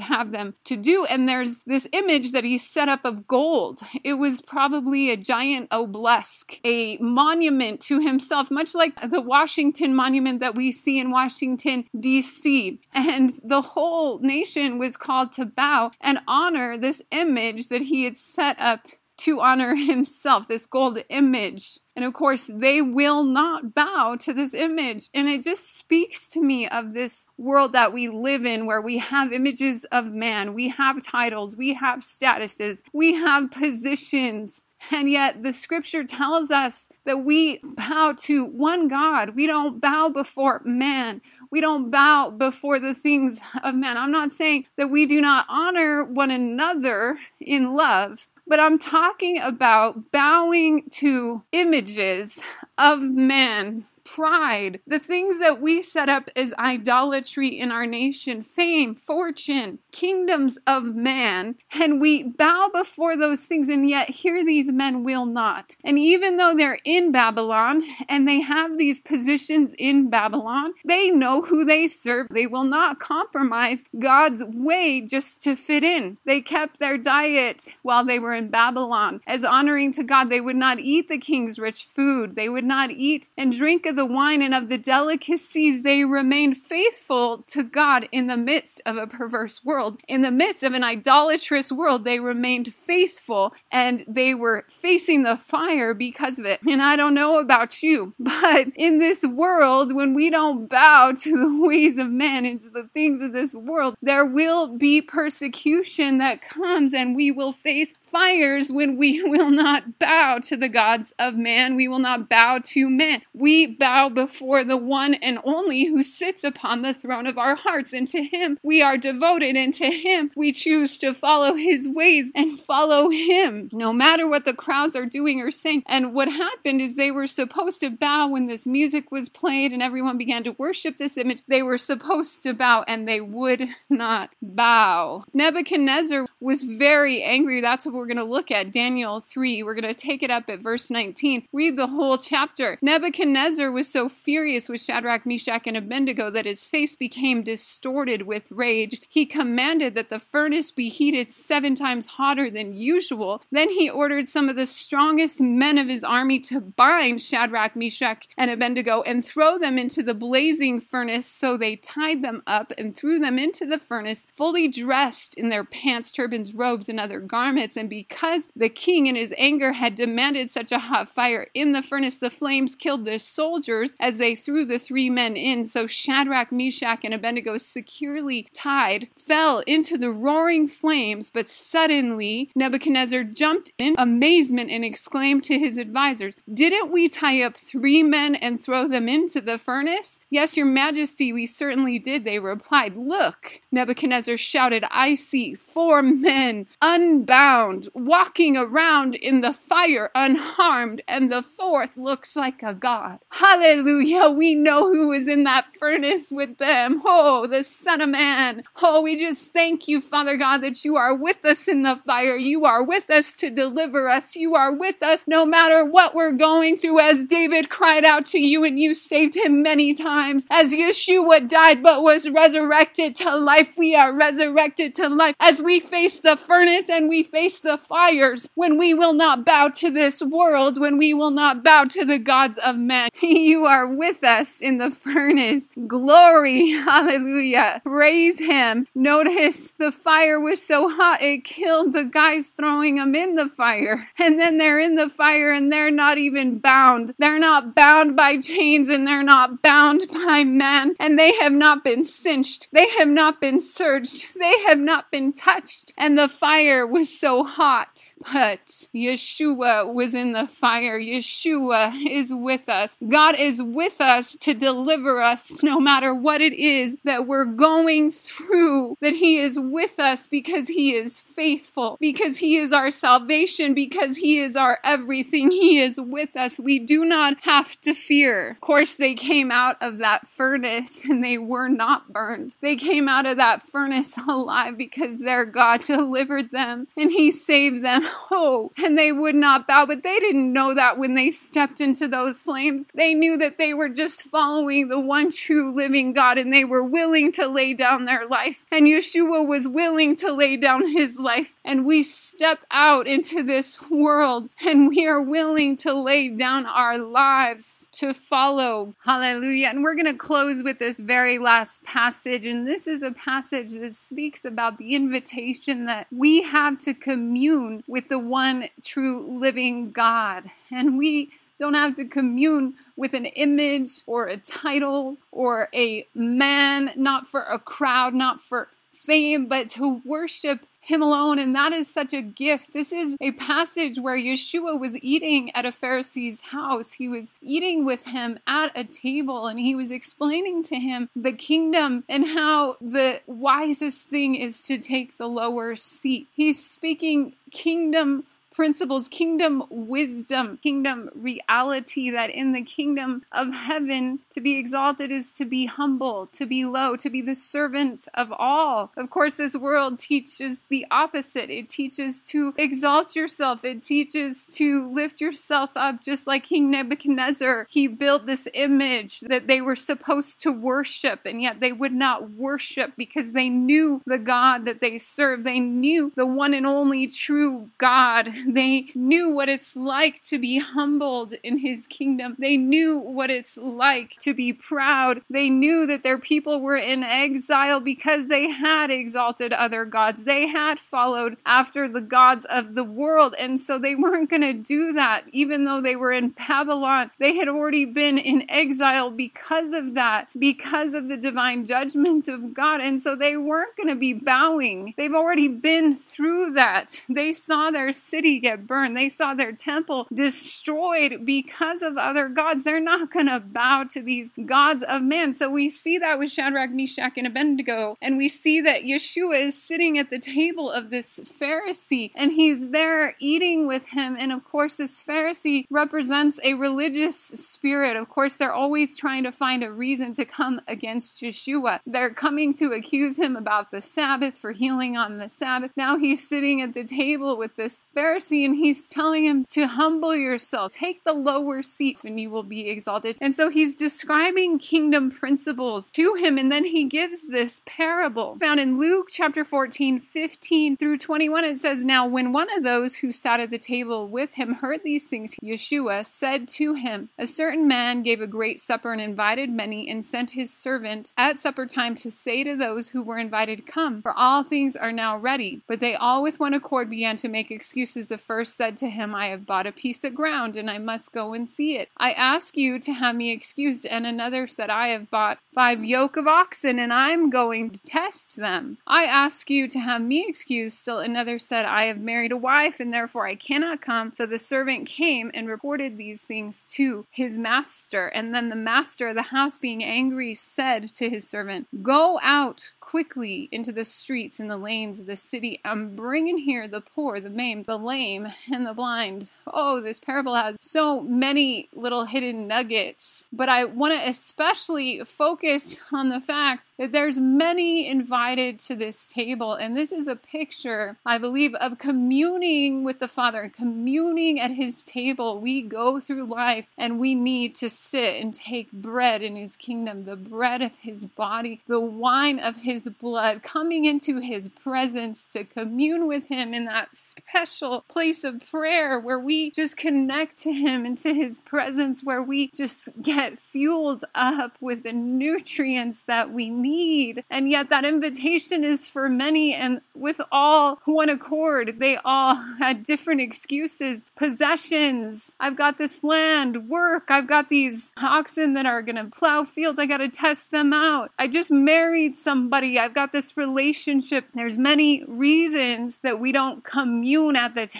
have 0.00 0.32
them 0.32 0.54
to 0.64 0.76
do. 0.76 1.04
And 1.04 1.28
there's 1.28 1.62
this 1.64 1.86
image 1.92 2.32
that 2.32 2.44
he 2.44 2.58
set 2.58 2.88
up 2.88 3.04
of 3.04 3.26
gold. 3.26 3.80
It 4.04 4.14
was 4.14 4.42
probably 4.42 5.10
a 5.10 5.16
giant 5.16 5.68
obelisk, 5.70 6.60
a 6.64 6.98
monument 6.98 7.80
to 7.82 8.00
himself, 8.00 8.50
much 8.50 8.74
like 8.74 9.00
the 9.00 9.20
Washington 9.20 9.94
monument 9.94 10.40
that 10.40 10.54
we 10.54 10.72
see 10.72 10.98
in 10.98 11.10
Washington, 11.10 11.84
D.C. 11.98 12.80
And 12.92 13.32
the 13.42 13.62
whole 13.62 14.18
nation 14.20 14.78
was 14.78 14.96
called 14.96 15.32
to 15.32 15.46
bow 15.46 15.92
and 16.00 16.20
honor 16.26 16.76
this 16.76 17.02
image 17.10 17.68
that 17.68 17.82
he 17.82 18.04
had 18.04 18.16
set 18.16 18.56
up 18.60 18.86
to 19.20 19.40
honor 19.40 19.74
himself, 19.76 20.48
this 20.48 20.66
gold 20.66 20.98
image. 21.08 21.78
And 21.94 22.04
of 22.04 22.14
course, 22.14 22.50
they 22.52 22.80
will 22.80 23.22
not 23.22 23.74
bow 23.74 24.16
to 24.20 24.32
this 24.32 24.54
image. 24.54 25.08
And 25.12 25.28
it 25.28 25.44
just 25.44 25.76
speaks 25.76 26.28
to 26.30 26.40
me 26.40 26.66
of 26.66 26.94
this 26.94 27.26
world 27.36 27.72
that 27.72 27.92
we 27.92 28.08
live 28.08 28.46
in 28.46 28.66
where 28.66 28.80
we 28.80 28.98
have 28.98 29.32
images 29.32 29.84
of 29.92 30.12
man, 30.12 30.54
we 30.54 30.68
have 30.68 31.04
titles, 31.04 31.56
we 31.56 31.74
have 31.74 32.00
statuses, 32.00 32.80
we 32.92 33.14
have 33.14 33.50
positions. 33.50 34.64
And 34.90 35.10
yet, 35.10 35.42
the 35.42 35.52
scripture 35.52 36.04
tells 36.04 36.50
us 36.50 36.88
that 37.04 37.18
we 37.18 37.60
bow 37.62 38.14
to 38.18 38.46
one 38.46 38.88
God. 38.88 39.34
We 39.34 39.46
don't 39.46 39.80
bow 39.80 40.08
before 40.08 40.62
man. 40.64 41.20
We 41.50 41.60
don't 41.60 41.90
bow 41.90 42.30
before 42.30 42.80
the 42.80 42.94
things 42.94 43.40
of 43.62 43.74
man. 43.74 43.96
I'm 43.96 44.12
not 44.12 44.32
saying 44.32 44.66
that 44.76 44.90
we 44.90 45.06
do 45.06 45.20
not 45.20 45.46
honor 45.48 46.04
one 46.04 46.30
another 46.30 47.18
in 47.40 47.74
love, 47.74 48.28
but 48.46 48.58
I'm 48.58 48.78
talking 48.78 49.38
about 49.40 50.10
bowing 50.10 50.84
to 50.92 51.42
images 51.52 52.40
of 52.78 53.00
man 53.02 53.84
pride, 54.14 54.80
the 54.86 54.98
things 54.98 55.38
that 55.38 55.60
we 55.60 55.80
set 55.80 56.08
up 56.08 56.28
as 56.34 56.52
idolatry 56.58 57.48
in 57.48 57.70
our 57.70 57.86
nation, 57.86 58.42
fame, 58.42 58.94
fortune, 58.94 59.78
kingdoms 59.92 60.58
of 60.66 60.84
man, 60.84 61.54
and 61.74 62.00
we 62.00 62.24
bow 62.24 62.68
before 62.72 63.16
those 63.16 63.46
things, 63.46 63.68
and 63.68 63.88
yet 63.88 64.10
here 64.10 64.44
these 64.44 64.72
men 64.72 65.04
will 65.04 65.26
not. 65.26 65.76
And 65.84 65.98
even 65.98 66.36
though 66.36 66.54
they're 66.56 66.80
in 66.84 67.12
Babylon 67.12 67.82
and 68.08 68.26
they 68.26 68.40
have 68.40 68.78
these 68.78 68.98
positions 68.98 69.74
in 69.78 70.10
Babylon, 70.10 70.72
they 70.84 71.10
know 71.10 71.42
who 71.42 71.64
they 71.64 71.86
serve. 71.86 72.26
They 72.30 72.46
will 72.46 72.64
not 72.64 72.98
compromise 72.98 73.84
God's 73.98 74.42
way 74.44 75.00
just 75.00 75.42
to 75.42 75.54
fit 75.54 75.84
in. 75.84 76.18
They 76.26 76.40
kept 76.40 76.80
their 76.80 76.98
diet 76.98 77.74
while 77.82 78.04
they 78.04 78.18
were 78.18 78.34
in 78.34 78.48
Babylon 78.48 79.20
as 79.26 79.44
honoring 79.44 79.92
to 79.92 80.02
God. 80.02 80.30
They 80.30 80.40
would 80.40 80.56
not 80.56 80.80
eat 80.80 81.08
the 81.08 81.18
king's 81.18 81.58
rich 81.58 81.84
food, 81.84 82.34
they 82.34 82.48
would 82.48 82.64
not 82.64 82.90
eat 82.90 83.30
and 83.36 83.52
drink 83.52 83.86
of 83.86 83.99
the 84.00 84.06
wine 84.06 84.40
and 84.40 84.54
of 84.54 84.70
the 84.70 84.78
delicacies, 84.78 85.82
they 85.82 86.06
remained 86.06 86.56
faithful 86.56 87.44
to 87.48 87.62
God 87.62 88.08
in 88.10 88.28
the 88.28 88.36
midst 88.38 88.80
of 88.86 88.96
a 88.96 89.06
perverse 89.06 89.62
world. 89.62 89.98
In 90.08 90.22
the 90.22 90.30
midst 90.30 90.62
of 90.62 90.72
an 90.72 90.82
idolatrous 90.82 91.70
world, 91.70 92.04
they 92.04 92.18
remained 92.18 92.72
faithful 92.72 93.54
and 93.70 94.02
they 94.08 94.32
were 94.32 94.64
facing 94.70 95.22
the 95.22 95.36
fire 95.36 95.92
because 95.92 96.38
of 96.38 96.46
it. 96.46 96.60
And 96.66 96.80
I 96.80 96.96
don't 96.96 97.12
know 97.12 97.40
about 97.40 97.82
you, 97.82 98.14
but 98.18 98.68
in 98.74 99.00
this 99.00 99.22
world, 99.22 99.94
when 99.94 100.14
we 100.14 100.30
don't 100.30 100.66
bow 100.66 101.12
to 101.20 101.36
the 101.36 101.62
ways 101.62 101.98
of 101.98 102.08
men 102.08 102.46
and 102.46 102.58
to 102.60 102.70
the 102.70 102.88
things 102.88 103.20
of 103.20 103.34
this 103.34 103.54
world, 103.54 103.96
there 104.00 104.24
will 104.24 104.78
be 104.78 105.02
persecution 105.02 106.16
that 106.16 106.40
comes 106.40 106.94
and 106.94 107.14
we 107.14 107.30
will 107.30 107.52
face 107.52 107.92
fires 108.10 108.70
when 108.70 108.96
we 108.96 109.22
will 109.28 109.50
not 109.50 109.98
bow 109.98 110.38
to 110.44 110.56
the 110.56 110.68
gods 110.68 111.12
of 111.18 111.36
man. 111.36 111.76
We 111.76 111.88
will 111.88 111.98
not 111.98 112.28
bow 112.28 112.60
to 112.64 112.88
men. 112.88 113.22
We 113.32 113.66
bow 113.66 114.08
before 114.08 114.64
the 114.64 114.76
one 114.76 115.14
and 115.14 115.38
only 115.44 115.84
who 115.84 116.02
sits 116.02 116.44
upon 116.44 116.82
the 116.82 116.94
throne 116.94 117.26
of 117.26 117.38
our 117.38 117.54
hearts, 117.54 117.92
and 117.92 118.06
to 118.08 118.22
him 118.22 118.58
we 118.62 118.82
are 118.82 118.96
devoted, 118.96 119.56
and 119.56 119.72
to 119.74 119.90
him 119.90 120.30
we 120.36 120.52
choose 120.52 120.98
to 120.98 121.14
follow 121.14 121.54
his 121.54 121.88
ways 121.88 122.30
and 122.34 122.58
follow 122.58 123.10
him, 123.10 123.68
no 123.72 123.92
matter 123.92 124.28
what 124.28 124.44
the 124.44 124.54
crowds 124.54 124.96
are 124.96 125.06
doing 125.06 125.40
or 125.40 125.50
saying. 125.50 125.82
And 125.86 126.14
what 126.14 126.28
happened 126.28 126.80
is 126.80 126.96
they 126.96 127.10
were 127.10 127.26
supposed 127.26 127.80
to 127.80 127.90
bow 127.90 128.28
when 128.28 128.46
this 128.46 128.66
music 128.66 129.10
was 129.10 129.28
played 129.28 129.72
and 129.72 129.82
everyone 129.82 130.18
began 130.18 130.44
to 130.44 130.52
worship 130.52 130.96
this 130.96 131.16
image. 131.16 131.42
They 131.48 131.62
were 131.62 131.78
supposed 131.78 132.42
to 132.42 132.54
bow, 132.54 132.84
and 132.86 133.06
they 133.06 133.20
would 133.20 133.68
not 133.88 134.30
bow. 134.42 135.24
Nebuchadnezzar 135.32 136.26
was 136.40 136.62
very 136.62 137.22
angry. 137.22 137.60
That's 137.60 137.86
what 137.86 137.99
we're 138.00 138.06
going 138.06 138.16
to 138.16 138.24
look 138.24 138.50
at 138.50 138.72
Daniel 138.72 139.20
3. 139.20 139.62
We're 139.62 139.74
going 139.74 139.92
to 139.92 139.94
take 139.94 140.22
it 140.22 140.30
up 140.30 140.44
at 140.48 140.60
verse 140.60 140.88
19. 140.88 141.48
Read 141.52 141.76
the 141.76 141.88
whole 141.88 142.16
chapter. 142.16 142.78
Nebuchadnezzar 142.80 143.70
was 143.70 143.92
so 143.92 144.08
furious 144.08 144.70
with 144.70 144.80
Shadrach, 144.80 145.26
Meshach, 145.26 145.66
and 145.66 145.76
Abednego 145.76 146.30
that 146.30 146.46
his 146.46 146.66
face 146.66 146.96
became 146.96 147.42
distorted 147.42 148.22
with 148.22 148.50
rage. 148.50 149.02
He 149.06 149.26
commanded 149.26 149.94
that 149.94 150.08
the 150.08 150.18
furnace 150.18 150.72
be 150.72 150.88
heated 150.88 151.30
seven 151.30 151.74
times 151.74 152.06
hotter 152.06 152.50
than 152.50 152.72
usual. 152.72 153.42
Then 153.52 153.68
he 153.68 153.90
ordered 153.90 154.26
some 154.26 154.48
of 154.48 154.56
the 154.56 154.66
strongest 154.66 155.42
men 155.42 155.76
of 155.76 155.88
his 155.88 156.02
army 156.02 156.40
to 156.40 156.58
bind 156.58 157.20
Shadrach, 157.20 157.76
Meshach, 157.76 158.28
and 158.38 158.50
Abednego 158.50 159.02
and 159.02 159.22
throw 159.22 159.58
them 159.58 159.76
into 159.76 160.02
the 160.02 160.14
blazing 160.14 160.80
furnace. 160.80 161.26
So 161.26 161.58
they 161.58 161.76
tied 161.76 162.22
them 162.22 162.42
up 162.46 162.72
and 162.78 162.96
threw 162.96 163.18
them 163.18 163.38
into 163.38 163.66
the 163.66 163.78
furnace, 163.78 164.26
fully 164.32 164.68
dressed 164.68 165.34
in 165.34 165.50
their 165.50 165.64
pants, 165.64 166.12
turbans, 166.12 166.54
robes, 166.54 166.88
and 166.88 166.98
other 166.98 167.20
garments. 167.20 167.76
And 167.76 167.89
because 167.90 168.44
the 168.56 168.70
king 168.70 169.06
in 169.06 169.16
his 169.16 169.34
anger 169.36 169.72
had 169.72 169.94
demanded 169.96 170.50
such 170.50 170.72
a 170.72 170.78
hot 170.78 171.10
fire 171.10 171.48
in 171.52 171.72
the 171.72 171.82
furnace, 171.82 172.16
the 172.16 172.30
flames 172.30 172.74
killed 172.74 173.04
the 173.04 173.18
soldiers 173.18 173.94
as 174.00 174.16
they 174.16 174.34
threw 174.34 174.64
the 174.64 174.78
three 174.78 175.10
men 175.10 175.36
in. 175.36 175.66
So 175.66 175.86
Shadrach, 175.86 176.52
Meshach, 176.52 177.00
and 177.04 177.12
Abednego, 177.12 177.58
securely 177.58 178.48
tied, 178.54 179.08
fell 179.18 179.58
into 179.66 179.98
the 179.98 180.10
roaring 180.10 180.68
flames. 180.68 181.30
But 181.30 181.50
suddenly 181.50 182.50
Nebuchadnezzar 182.54 183.24
jumped 183.24 183.72
in 183.76 183.94
amazement 183.98 184.70
and 184.70 184.84
exclaimed 184.84 185.42
to 185.44 185.58
his 185.58 185.76
advisers, 185.76 186.36
Didn't 186.52 186.90
we 186.90 187.08
tie 187.08 187.42
up 187.42 187.56
three 187.56 188.02
men 188.02 188.36
and 188.36 188.62
throw 188.62 188.86
them 188.86 189.08
into 189.08 189.40
the 189.40 189.58
furnace? 189.58 190.20
Yes, 190.30 190.56
your 190.56 190.66
majesty, 190.66 191.32
we 191.32 191.46
certainly 191.46 191.98
did, 191.98 192.24
they 192.24 192.38
replied. 192.38 192.96
Look, 192.96 193.60
Nebuchadnezzar 193.72 194.36
shouted, 194.36 194.84
I 194.90 195.16
see 195.16 195.54
four 195.54 196.02
men 196.02 196.68
unbound, 196.80 197.79
walking 197.94 198.56
around 198.56 199.14
in 199.14 199.40
the 199.40 199.52
fire 199.52 200.10
unharmed, 200.14 201.02
and 201.08 201.30
the 201.30 201.42
fourth 201.42 201.96
looks 201.96 202.36
like 202.36 202.62
a 202.62 202.74
god. 202.74 203.20
Hallelujah. 203.30 204.28
We 204.30 204.54
know 204.54 204.92
who 204.92 205.08
was 205.08 205.28
in 205.28 205.44
that 205.44 205.74
furnace 205.78 206.30
with 206.30 206.58
them. 206.58 207.00
Oh, 207.04 207.46
the 207.46 207.62
Son 207.62 208.00
of 208.00 208.08
Man. 208.10 208.64
Oh, 208.82 209.02
we 209.02 209.16
just 209.16 209.52
thank 209.52 209.88
you, 209.88 210.00
Father 210.00 210.36
God, 210.36 210.58
that 210.58 210.84
you 210.84 210.96
are 210.96 211.14
with 211.14 211.44
us 211.44 211.68
in 211.68 211.82
the 211.82 211.96
fire. 212.04 212.36
You 212.36 212.64
are 212.64 212.82
with 212.84 213.10
us 213.10 213.34
to 213.36 213.50
deliver 213.50 214.08
us. 214.08 214.36
You 214.36 214.54
are 214.54 214.74
with 214.74 215.02
us 215.02 215.24
no 215.26 215.46
matter 215.46 215.84
what 215.84 216.14
we're 216.14 216.32
going 216.32 216.76
through, 216.76 217.00
as 217.00 217.26
David 217.26 217.68
cried 217.68 218.04
out 218.04 218.24
to 218.26 218.38
you 218.38 218.64
and 218.64 218.78
you 218.78 218.94
saved 218.94 219.36
him 219.36 219.62
many 219.62 219.94
times. 219.94 220.44
As 220.50 220.74
Yeshua 220.74 221.48
died 221.48 221.82
but 221.82 222.02
was 222.02 222.30
resurrected 222.30 223.16
to 223.16 223.36
life, 223.36 223.76
we 223.76 223.94
are 223.94 224.12
resurrected 224.12 224.94
to 224.96 225.08
life. 225.08 225.34
As 225.40 225.62
we 225.62 225.80
face 225.80 226.20
the 226.20 226.36
furnace 226.36 226.88
and 226.88 227.08
we 227.08 227.22
face 227.22 227.60
the 227.60 227.69
fires, 227.78 228.48
when 228.54 228.78
we 228.78 228.94
will 228.94 229.12
not 229.12 229.44
bow 229.44 229.68
to 229.68 229.90
this 229.90 230.22
world, 230.22 230.80
when 230.80 230.98
we 230.98 231.14
will 231.14 231.30
not 231.30 231.62
bow 231.62 231.84
to 231.84 232.04
the 232.04 232.18
gods 232.18 232.58
of 232.58 232.76
men, 232.76 233.10
you 233.22 233.66
are 233.66 233.86
with 233.86 234.24
us 234.24 234.60
in 234.60 234.78
the 234.78 234.90
furnace. 234.90 235.68
Glory, 235.86 236.70
hallelujah. 236.70 237.80
Praise 237.84 238.38
him. 238.38 238.86
Notice 238.94 239.72
the 239.78 239.92
fire 239.92 240.40
was 240.40 240.64
so 240.64 240.88
hot 240.88 241.20
it 241.22 241.44
killed 241.44 241.92
the 241.92 242.04
guys 242.04 242.48
throwing 242.48 242.96
them 242.96 243.14
in 243.14 243.34
the 243.34 243.48
fire. 243.48 244.08
And 244.20 244.38
then 244.38 244.58
they're 244.58 244.78
in 244.78 244.96
the 244.96 245.08
fire 245.08 245.50
and 245.50 245.72
they're 245.72 245.90
not 245.90 246.18
even 246.18 246.58
bound. 246.58 247.14
They're 247.18 247.38
not 247.38 247.74
bound 247.74 248.16
by 248.16 248.38
chains 248.38 248.88
and 248.88 249.06
they're 249.06 249.22
not 249.22 249.62
bound 249.62 250.02
by 250.12 250.44
men. 250.44 250.94
And 251.00 251.18
they 251.18 251.32
have 251.40 251.52
not 251.52 251.82
been 251.82 252.04
cinched. 252.04 252.68
They 252.72 252.88
have 252.98 253.08
not 253.08 253.40
been 253.40 253.60
searched. 253.60 254.34
They 254.38 254.60
have 254.66 254.78
not 254.78 255.10
been 255.10 255.32
touched. 255.32 255.94
And 255.96 256.18
the 256.18 256.28
fire 256.28 256.86
was 256.86 257.18
so 257.18 257.44
hot. 257.50 258.14
But 258.32 258.66
Yeshua 258.94 259.92
was 259.92 260.14
in 260.14 260.32
the 260.32 260.46
fire. 260.46 261.00
Yeshua 261.00 261.92
is 262.08 262.32
with 262.32 262.68
us. 262.68 262.96
God 263.06 263.38
is 263.38 263.62
with 263.62 264.00
us 264.00 264.36
to 264.40 264.54
deliver 264.54 265.20
us 265.20 265.62
no 265.62 265.80
matter 265.80 266.14
what 266.14 266.40
it 266.40 266.52
is 266.52 266.96
that 267.04 267.26
we're 267.26 267.44
going 267.44 268.10
through, 268.10 268.96
that 269.00 269.14
He 269.14 269.38
is 269.38 269.58
with 269.58 269.98
us 269.98 270.26
because 270.26 270.68
He 270.68 270.94
is 270.94 271.18
faithful, 271.18 271.96
because 272.00 272.38
He 272.38 272.56
is 272.56 272.72
our 272.72 272.90
salvation, 272.90 273.74
because 273.74 274.16
He 274.16 274.38
is 274.38 274.56
our 274.56 274.78
everything. 274.84 275.50
He 275.50 275.78
is 275.78 275.98
with 276.00 276.36
us. 276.36 276.58
We 276.58 276.78
do 276.78 277.04
not 277.04 277.36
have 277.42 277.80
to 277.82 277.94
fear. 277.94 278.50
Of 278.50 278.60
course, 278.60 278.94
they 278.94 279.14
came 279.14 279.50
out 279.50 279.76
of 279.80 279.98
that 279.98 280.26
furnace 280.26 281.04
and 281.08 281.22
they 281.22 281.38
were 281.38 281.68
not 281.68 282.12
burned. 282.12 282.56
They 282.60 282.76
came 282.76 283.08
out 283.08 283.26
of 283.26 283.36
that 283.36 283.62
furnace 283.62 284.16
alive 284.28 284.76
because 284.76 285.20
their 285.20 285.44
God 285.44 285.84
delivered 285.84 286.50
them 286.50 286.86
and 286.96 287.10
He 287.10 287.32
saved 287.44 287.84
them. 287.84 288.02
Oh, 288.32 288.70
and 288.76 288.96
they 288.96 289.10
would 289.10 289.34
not 289.34 289.66
bow, 289.66 289.86
but 289.86 290.04
they 290.04 290.18
didn't 290.20 290.52
know 290.52 290.72
that 290.74 290.98
when 290.98 291.14
they 291.14 291.30
stepped 291.30 291.80
into 291.80 292.06
those 292.06 292.42
flames. 292.42 292.86
They 292.94 293.12
knew 293.12 293.36
that 293.38 293.58
they 293.58 293.74
were 293.74 293.88
just 293.88 294.22
following 294.22 294.86
the 294.86 295.00
one 295.00 295.32
true 295.32 295.74
living 295.74 296.12
God 296.12 296.38
and 296.38 296.52
they 296.52 296.64
were 296.64 296.82
willing 296.82 297.32
to 297.32 297.48
lay 297.48 297.74
down 297.74 298.04
their 298.04 298.28
life. 298.28 298.64
And 298.70 298.86
Yeshua 298.86 299.44
was 299.44 299.66
willing 299.66 300.14
to 300.16 300.32
lay 300.32 300.56
down 300.56 300.86
his 300.86 301.18
life. 301.18 301.56
And 301.64 301.84
we 301.84 302.04
step 302.04 302.60
out 302.70 303.08
into 303.08 303.42
this 303.42 303.80
world 303.90 304.48
and 304.64 304.88
we 304.88 305.06
are 305.06 305.20
willing 305.20 305.76
to 305.78 305.92
lay 305.92 306.28
down 306.28 306.66
our 306.66 306.98
lives 306.98 307.88
to 307.92 308.14
follow. 308.14 308.94
Hallelujah. 309.04 309.68
And 309.68 309.82
we're 309.82 309.94
going 309.94 310.06
to 310.06 310.14
close 310.14 310.62
with 310.62 310.78
this 310.78 310.98
very 310.98 311.38
last 311.38 311.84
passage. 311.84 312.46
And 312.46 312.66
this 312.66 312.86
is 312.86 313.02
a 313.02 313.10
passage 313.10 313.74
that 313.74 313.94
speaks 313.94 314.44
about 314.44 314.78
the 314.78 314.94
invitation 314.94 315.86
that 315.86 316.06
we 316.10 316.42
have 316.42 316.78
to 316.78 316.94
commune 317.30 317.84
with 317.86 318.08
the 318.08 318.18
one 318.18 318.66
true 318.82 319.38
living 319.38 319.92
God. 319.92 320.50
And 320.72 320.98
we 320.98 321.30
don't 321.60 321.74
have 321.74 321.94
to 321.94 322.04
commune 322.04 322.74
with 322.96 323.14
an 323.14 323.26
image 323.26 324.00
or 324.04 324.26
a 324.26 324.36
title 324.36 325.16
or 325.30 325.68
a 325.72 326.04
man, 326.12 326.90
not 326.96 327.28
for 327.28 327.42
a 327.42 327.60
crowd, 327.60 328.14
not 328.14 328.40
for 328.40 328.66
fame, 328.90 329.46
but 329.46 329.70
to 329.70 330.02
worship 330.04 330.66
him 330.80 331.02
alone. 331.02 331.38
And 331.38 331.54
that 331.54 331.72
is 331.72 331.92
such 331.92 332.12
a 332.12 332.22
gift. 332.22 332.72
This 332.72 332.92
is 332.92 333.16
a 333.20 333.32
passage 333.32 333.98
where 333.98 334.16
Yeshua 334.16 334.80
was 334.80 334.96
eating 335.02 335.54
at 335.54 335.66
a 335.66 335.72
Pharisee's 335.72 336.40
house. 336.40 336.92
He 336.92 337.08
was 337.08 337.32
eating 337.40 337.84
with 337.84 338.06
him 338.06 338.38
at 338.46 338.76
a 338.76 338.84
table 338.84 339.46
and 339.46 339.58
he 339.58 339.74
was 339.74 339.90
explaining 339.90 340.62
to 340.64 340.76
him 340.76 341.08
the 341.14 341.32
kingdom 341.32 342.04
and 342.08 342.26
how 342.26 342.76
the 342.80 343.20
wisest 343.26 344.08
thing 344.08 344.34
is 344.34 344.60
to 344.62 344.78
take 344.78 345.18
the 345.18 345.28
lower 345.28 345.76
seat. 345.76 346.28
He's 346.34 346.64
speaking 346.64 347.34
kingdom 347.50 348.24
principles, 348.50 349.08
kingdom 349.08 349.64
wisdom, 349.70 350.58
kingdom 350.62 351.10
reality 351.14 352.10
that 352.10 352.30
in 352.30 352.52
the 352.52 352.62
kingdom 352.62 353.24
of 353.32 353.54
heaven, 353.54 354.18
to 354.30 354.40
be 354.40 354.56
exalted 354.56 355.10
is 355.10 355.32
to 355.32 355.44
be 355.44 355.66
humble, 355.66 356.26
to 356.32 356.46
be 356.46 356.64
low, 356.64 356.96
to 356.96 357.10
be 357.10 357.22
the 357.22 357.34
servant 357.34 358.08
of 358.14 358.32
all. 358.32 358.92
Of 358.96 359.10
course, 359.10 359.36
this 359.36 359.56
world 359.56 359.98
teaches 359.98 360.62
the 360.68 360.86
opposite. 360.90 361.50
It 361.50 361.68
teaches 361.68 362.22
to 362.24 362.54
exalt 362.56 363.16
yourself, 363.16 363.64
it 363.64 363.82
teaches 363.82 364.46
to 364.56 364.90
lift 364.90 365.20
yourself 365.20 365.70
up, 365.76 366.02
just 366.02 366.26
like 366.26 366.44
King 366.44 366.70
Nebuchadnezzar. 366.70 367.66
He 367.70 367.86
built 367.86 368.26
this 368.26 368.48
image 368.54 369.20
that 369.20 369.46
they 369.46 369.60
were 369.60 369.76
supposed 369.76 370.40
to 370.42 370.52
worship, 370.52 371.20
and 371.24 371.40
yet 371.40 371.60
they 371.60 371.72
would 371.72 371.92
not 371.92 372.30
worship 372.30 372.92
because 372.96 373.32
they 373.32 373.48
knew 373.48 374.02
the 374.06 374.18
God 374.18 374.64
that 374.64 374.80
they 374.80 374.98
served. 374.98 375.44
They 375.44 375.60
knew 375.60 376.12
the 376.16 376.26
one 376.26 376.54
and 376.54 376.66
only 376.66 377.06
true 377.06 377.70
God 377.78 378.28
They 378.60 378.90
knew 378.94 379.30
what 379.30 379.48
it's 379.48 379.76
like 379.76 380.22
to 380.24 380.38
be 380.38 380.58
humbled 380.58 381.34
in 381.42 381.58
his 381.58 381.86
kingdom. 381.86 382.36
They 382.38 382.56
knew 382.56 382.98
what 382.98 383.30
it's 383.30 383.56
like 383.56 384.16
to 384.20 384.34
be 384.34 384.52
proud. 384.52 385.22
They 385.30 385.48
knew 385.48 385.86
that 385.86 386.02
their 386.02 386.18
people 386.18 386.60
were 386.60 386.76
in 386.76 387.02
exile 387.02 387.80
because 387.80 388.26
they 388.26 388.48
had 388.50 388.90
exalted 388.90 389.52
other 389.52 389.84
gods. 389.84 390.24
They 390.24 390.46
had 390.46 390.78
followed 390.78 391.36
after 391.46 391.88
the 391.88 392.00
gods 392.00 392.44
of 392.46 392.74
the 392.74 392.84
world. 392.84 393.34
And 393.38 393.60
so 393.60 393.78
they 393.78 393.94
weren't 393.94 394.30
going 394.30 394.42
to 394.42 394.52
do 394.52 394.92
that, 394.92 395.24
even 395.32 395.64
though 395.64 395.80
they 395.80 395.96
were 395.96 396.12
in 396.12 396.30
Babylon. 396.30 397.10
They 397.18 397.36
had 397.36 397.48
already 397.48 397.84
been 397.84 398.18
in 398.18 398.50
exile 398.50 399.10
because 399.10 399.72
of 399.72 399.94
that, 399.94 400.28
because 400.38 400.94
of 400.94 401.08
the 401.08 401.16
divine 401.16 401.64
judgment 401.64 402.28
of 402.28 402.52
God. 402.52 402.80
And 402.80 403.00
so 403.00 403.16
they 403.16 403.36
weren't 403.36 403.76
going 403.76 403.88
to 403.88 403.98
be 403.98 404.14
bowing. 404.14 404.94
They've 404.96 405.14
already 405.14 405.48
been 405.48 405.94
through 405.96 406.52
that. 406.52 407.02
They 407.08 407.32
saw 407.32 407.70
their 407.70 407.92
city 407.92 408.29
get 408.38 408.66
burned. 408.66 408.96
They 408.96 409.08
saw 409.08 409.34
their 409.34 409.52
temple 409.52 410.06
destroyed 410.12 411.24
because 411.24 411.82
of 411.82 411.96
other 411.96 412.28
gods. 412.28 412.64
They're 412.64 412.80
not 412.80 413.10
going 413.10 413.26
to 413.26 413.40
bow 413.40 413.84
to 413.90 414.02
these 414.02 414.32
gods 414.46 414.84
of 414.84 415.02
man. 415.02 415.34
So 415.34 415.50
we 415.50 415.70
see 415.70 415.98
that 415.98 416.18
with 416.18 416.30
Shadrach, 416.30 416.70
Meshach, 416.70 417.14
and 417.16 417.26
Abednego. 417.26 417.96
And 418.00 418.16
we 418.16 418.28
see 418.28 418.60
that 418.60 418.82
Yeshua 418.82 419.40
is 419.46 419.60
sitting 419.60 419.98
at 419.98 420.10
the 420.10 420.18
table 420.18 420.70
of 420.70 420.90
this 420.90 421.18
Pharisee 421.20 422.12
and 422.14 422.32
he's 422.32 422.70
there 422.70 423.14
eating 423.18 423.66
with 423.66 423.88
him. 423.88 424.16
And 424.18 424.32
of 424.32 424.44
course, 424.44 424.76
this 424.76 425.04
Pharisee 425.04 425.66
represents 425.70 426.38
a 426.44 426.54
religious 426.54 427.16
spirit. 427.16 427.96
Of 427.96 428.08
course, 428.08 428.36
they're 428.36 428.52
always 428.52 428.96
trying 428.96 429.24
to 429.24 429.32
find 429.32 429.62
a 429.62 429.72
reason 429.72 430.12
to 430.14 430.24
come 430.24 430.60
against 430.68 431.22
Yeshua. 431.22 431.80
They're 431.86 432.12
coming 432.12 432.54
to 432.54 432.72
accuse 432.72 433.18
him 433.18 433.36
about 433.36 433.70
the 433.70 433.80
Sabbath 433.80 434.38
for 434.38 434.52
healing 434.52 434.96
on 434.96 435.18
the 435.18 435.28
Sabbath. 435.28 435.70
Now 435.76 435.96
he's 435.96 436.28
sitting 436.28 436.60
at 436.60 436.74
the 436.74 436.84
table 436.84 437.38
with 437.38 437.56
this 437.56 437.82
Pharisee 437.96 438.19
and 438.30 438.56
he's 438.56 438.86
telling 438.86 439.24
him 439.24 439.44
to 439.50 439.66
humble 439.66 440.14
yourself, 440.14 440.72
take 440.72 441.04
the 441.04 441.12
lower 441.12 441.62
seat, 441.62 442.00
and 442.04 442.18
you 442.18 442.30
will 442.30 442.42
be 442.42 442.68
exalted. 442.68 443.16
And 443.20 443.34
so 443.34 443.48
he's 443.48 443.76
describing 443.76 444.58
kingdom 444.58 445.10
principles 445.10 445.90
to 445.90 446.14
him, 446.14 446.38
and 446.38 446.50
then 446.50 446.64
he 446.64 446.84
gives 446.84 447.28
this 447.28 447.60
parable 447.64 448.36
found 448.38 448.60
in 448.60 448.78
Luke 448.78 449.08
chapter 449.10 449.44
14, 449.44 449.98
15 450.00 450.76
through 450.76 450.98
21. 450.98 451.44
It 451.44 451.58
says, 451.58 451.84
Now 451.84 452.06
when 452.06 452.32
one 452.32 452.48
of 452.56 452.62
those 452.62 452.96
who 452.96 453.12
sat 453.12 453.40
at 453.40 453.50
the 453.50 453.58
table 453.58 454.08
with 454.08 454.34
him 454.34 454.54
heard 454.54 454.80
these 454.84 455.08
things, 455.08 455.34
Yeshua 455.42 456.06
said 456.06 456.48
to 456.48 456.74
him, 456.74 457.08
A 457.18 457.26
certain 457.26 457.66
man 457.68 458.02
gave 458.02 458.20
a 458.20 458.26
great 458.26 458.60
supper 458.60 458.92
and 458.92 459.00
invited 459.00 459.50
many, 459.50 459.88
and 459.88 460.04
sent 460.04 460.32
his 460.32 460.52
servant 460.52 461.12
at 461.16 461.40
supper 461.40 461.66
time 461.66 461.94
to 461.96 462.10
say 462.10 462.44
to 462.44 462.56
those 462.56 462.88
who 462.88 463.02
were 463.02 463.18
invited, 463.18 463.66
Come, 463.66 464.02
for 464.02 464.12
all 464.12 464.42
things 464.42 464.76
are 464.76 464.92
now 464.92 465.16
ready. 465.16 465.62
But 465.66 465.80
they 465.80 465.94
all 465.94 466.22
with 466.22 466.40
one 466.40 466.54
accord 466.54 466.90
began 466.90 467.16
to 467.16 467.28
make 467.28 467.50
excuses. 467.50 468.09
The 468.10 468.18
first 468.18 468.56
said 468.56 468.76
to 468.78 468.90
him, 468.90 469.14
I 469.14 469.28
have 469.28 469.46
bought 469.46 469.68
a 469.68 469.72
piece 469.72 470.02
of 470.02 470.16
ground 470.16 470.56
and 470.56 470.68
I 470.68 470.78
must 470.78 471.12
go 471.12 471.32
and 471.32 471.48
see 471.48 471.76
it. 471.76 471.90
I 471.96 472.10
ask 472.10 472.56
you 472.56 472.80
to 472.80 472.92
have 472.92 473.14
me 473.14 473.30
excused. 473.30 473.86
And 473.86 474.04
another 474.04 474.48
said, 474.48 474.68
I 474.68 474.88
have 474.88 475.08
bought 475.10 475.38
five 475.54 475.84
yoke 475.84 476.16
of 476.16 476.26
oxen 476.26 476.80
and 476.80 476.92
I'm 476.92 477.30
going 477.30 477.70
to 477.70 477.82
test 477.82 478.36
them. 478.36 478.78
I 478.84 479.04
ask 479.04 479.48
you 479.48 479.68
to 479.68 479.78
have 479.78 480.02
me 480.02 480.26
excused. 480.26 480.76
Still 480.76 480.98
another 480.98 481.38
said, 481.38 481.66
I 481.66 481.84
have 481.84 482.00
married 482.00 482.32
a 482.32 482.36
wife 482.36 482.80
and 482.80 482.92
therefore 482.92 483.28
I 483.28 483.36
cannot 483.36 483.80
come. 483.80 484.12
So 484.12 484.26
the 484.26 484.40
servant 484.40 484.88
came 484.88 485.30
and 485.32 485.48
reported 485.48 485.96
these 485.96 486.22
things 486.22 486.64
to 486.72 487.06
his 487.10 487.38
master. 487.38 488.08
And 488.08 488.34
then 488.34 488.48
the 488.48 488.56
master 488.56 489.08
of 489.08 489.14
the 489.14 489.22
house, 489.22 489.56
being 489.56 489.84
angry, 489.84 490.34
said 490.34 490.92
to 490.96 491.08
his 491.08 491.28
servant, 491.28 491.68
Go 491.80 492.18
out 492.24 492.72
quickly 492.80 493.48
into 493.52 493.70
the 493.70 493.84
streets 493.84 494.40
and 494.40 494.50
the 494.50 494.56
lanes 494.56 494.98
of 494.98 495.06
the 495.06 495.16
city 495.16 495.60
and 495.64 495.94
bring 495.94 496.26
in 496.26 496.38
here 496.38 496.66
the 496.66 496.80
poor, 496.80 497.20
the 497.20 497.30
maimed, 497.30 497.66
the 497.66 497.78
lame, 497.78 497.99
and 498.00 498.66
the 498.66 498.74
blind. 498.74 499.30
Oh, 499.46 499.80
this 499.80 500.00
parable 500.00 500.34
has 500.34 500.56
so 500.60 501.00
many 501.00 501.68
little 501.74 502.04
hidden 502.04 502.46
nuggets, 502.46 503.28
but 503.32 503.48
I 503.48 503.64
want 503.64 503.94
to 503.94 504.08
especially 504.08 505.02
focus 505.04 505.80
on 505.92 506.08
the 506.08 506.20
fact 506.20 506.70
that 506.78 506.92
there's 506.92 507.20
many 507.20 507.88
invited 507.88 508.58
to 508.60 508.74
this 508.74 509.06
table, 509.06 509.54
and 509.54 509.76
this 509.76 509.92
is 509.92 510.06
a 510.06 510.16
picture, 510.16 510.96
I 511.04 511.18
believe, 511.18 511.54
of 511.56 511.78
communing 511.78 512.84
with 512.84 512.98
the 512.98 513.08
Father, 513.08 513.50
communing 513.54 514.40
at 514.40 514.52
His 514.52 514.84
table. 514.84 515.40
We 515.40 515.62
go 515.62 516.00
through 516.00 516.24
life 516.24 516.68
and 516.78 516.98
we 516.98 517.14
need 517.14 517.54
to 517.56 517.68
sit 517.68 518.22
and 518.22 518.32
take 518.32 518.72
bread 518.72 519.22
in 519.22 519.36
His 519.36 519.56
kingdom, 519.56 520.04
the 520.04 520.16
bread 520.16 520.62
of 520.62 520.76
His 520.76 521.04
body, 521.04 521.60
the 521.66 521.80
wine 521.80 522.38
of 522.38 522.56
his 522.56 522.88
blood, 522.88 523.42
coming 523.42 523.84
into 523.84 524.20
his 524.20 524.48
presence 524.48 525.26
to 525.26 525.44
commune 525.44 526.06
with 526.06 526.26
him 526.26 526.54
in 526.54 526.64
that 526.64 526.94
special 526.94 527.84
place 527.90 528.24
of 528.24 528.40
prayer 528.50 528.98
where 529.00 529.18
we 529.18 529.50
just 529.50 529.76
connect 529.76 530.36
to 530.38 530.52
him 530.52 530.86
and 530.86 530.96
to 530.98 531.12
his 531.12 531.38
presence, 531.38 532.04
where 532.04 532.22
we 532.22 532.48
just 532.48 532.88
get 533.02 533.38
fueled 533.38 534.04
up 534.14 534.56
with 534.60 534.84
the 534.84 534.92
nutrients 534.92 536.04
that 536.04 536.32
we 536.32 536.50
need. 536.50 537.24
And 537.30 537.50
yet, 537.50 537.68
that 537.70 537.84
invitation 537.84 538.64
is 538.64 538.86
for 538.86 539.08
many, 539.08 539.54
and 539.54 539.80
with 539.94 540.20
all 540.30 540.78
one 540.84 541.08
accord, 541.08 541.78
they 541.78 541.96
all 542.04 542.34
had 542.34 542.82
different 542.82 543.20
excuses 543.20 544.04
possessions. 544.16 545.34
I've 545.40 545.56
got 545.56 545.78
this 545.78 546.04
land, 546.04 546.68
work, 546.68 547.04
I've 547.08 547.26
got 547.26 547.48
these 547.48 547.92
oxen 547.96 548.54
that 548.54 548.66
are 548.66 548.82
going 548.82 548.96
to 548.96 549.04
plow 549.06 549.44
fields, 549.44 549.78
I 549.78 549.86
got 549.86 549.98
to 549.98 550.08
test 550.08 550.50
them 550.50 550.72
out. 550.72 551.10
I 551.18 551.26
just 551.26 551.50
married 551.50 552.16
somebody 552.16 552.78
I've 552.78 552.94
got 552.94 553.12
this 553.12 553.36
relationship. 553.36 554.26
There's 554.34 554.58
many 554.58 555.04
reasons 555.04 555.98
that 556.02 556.20
we 556.20 556.32
don't 556.32 556.62
commune 556.64 557.36
at 557.36 557.54
the 557.54 557.66
table. 557.66 557.79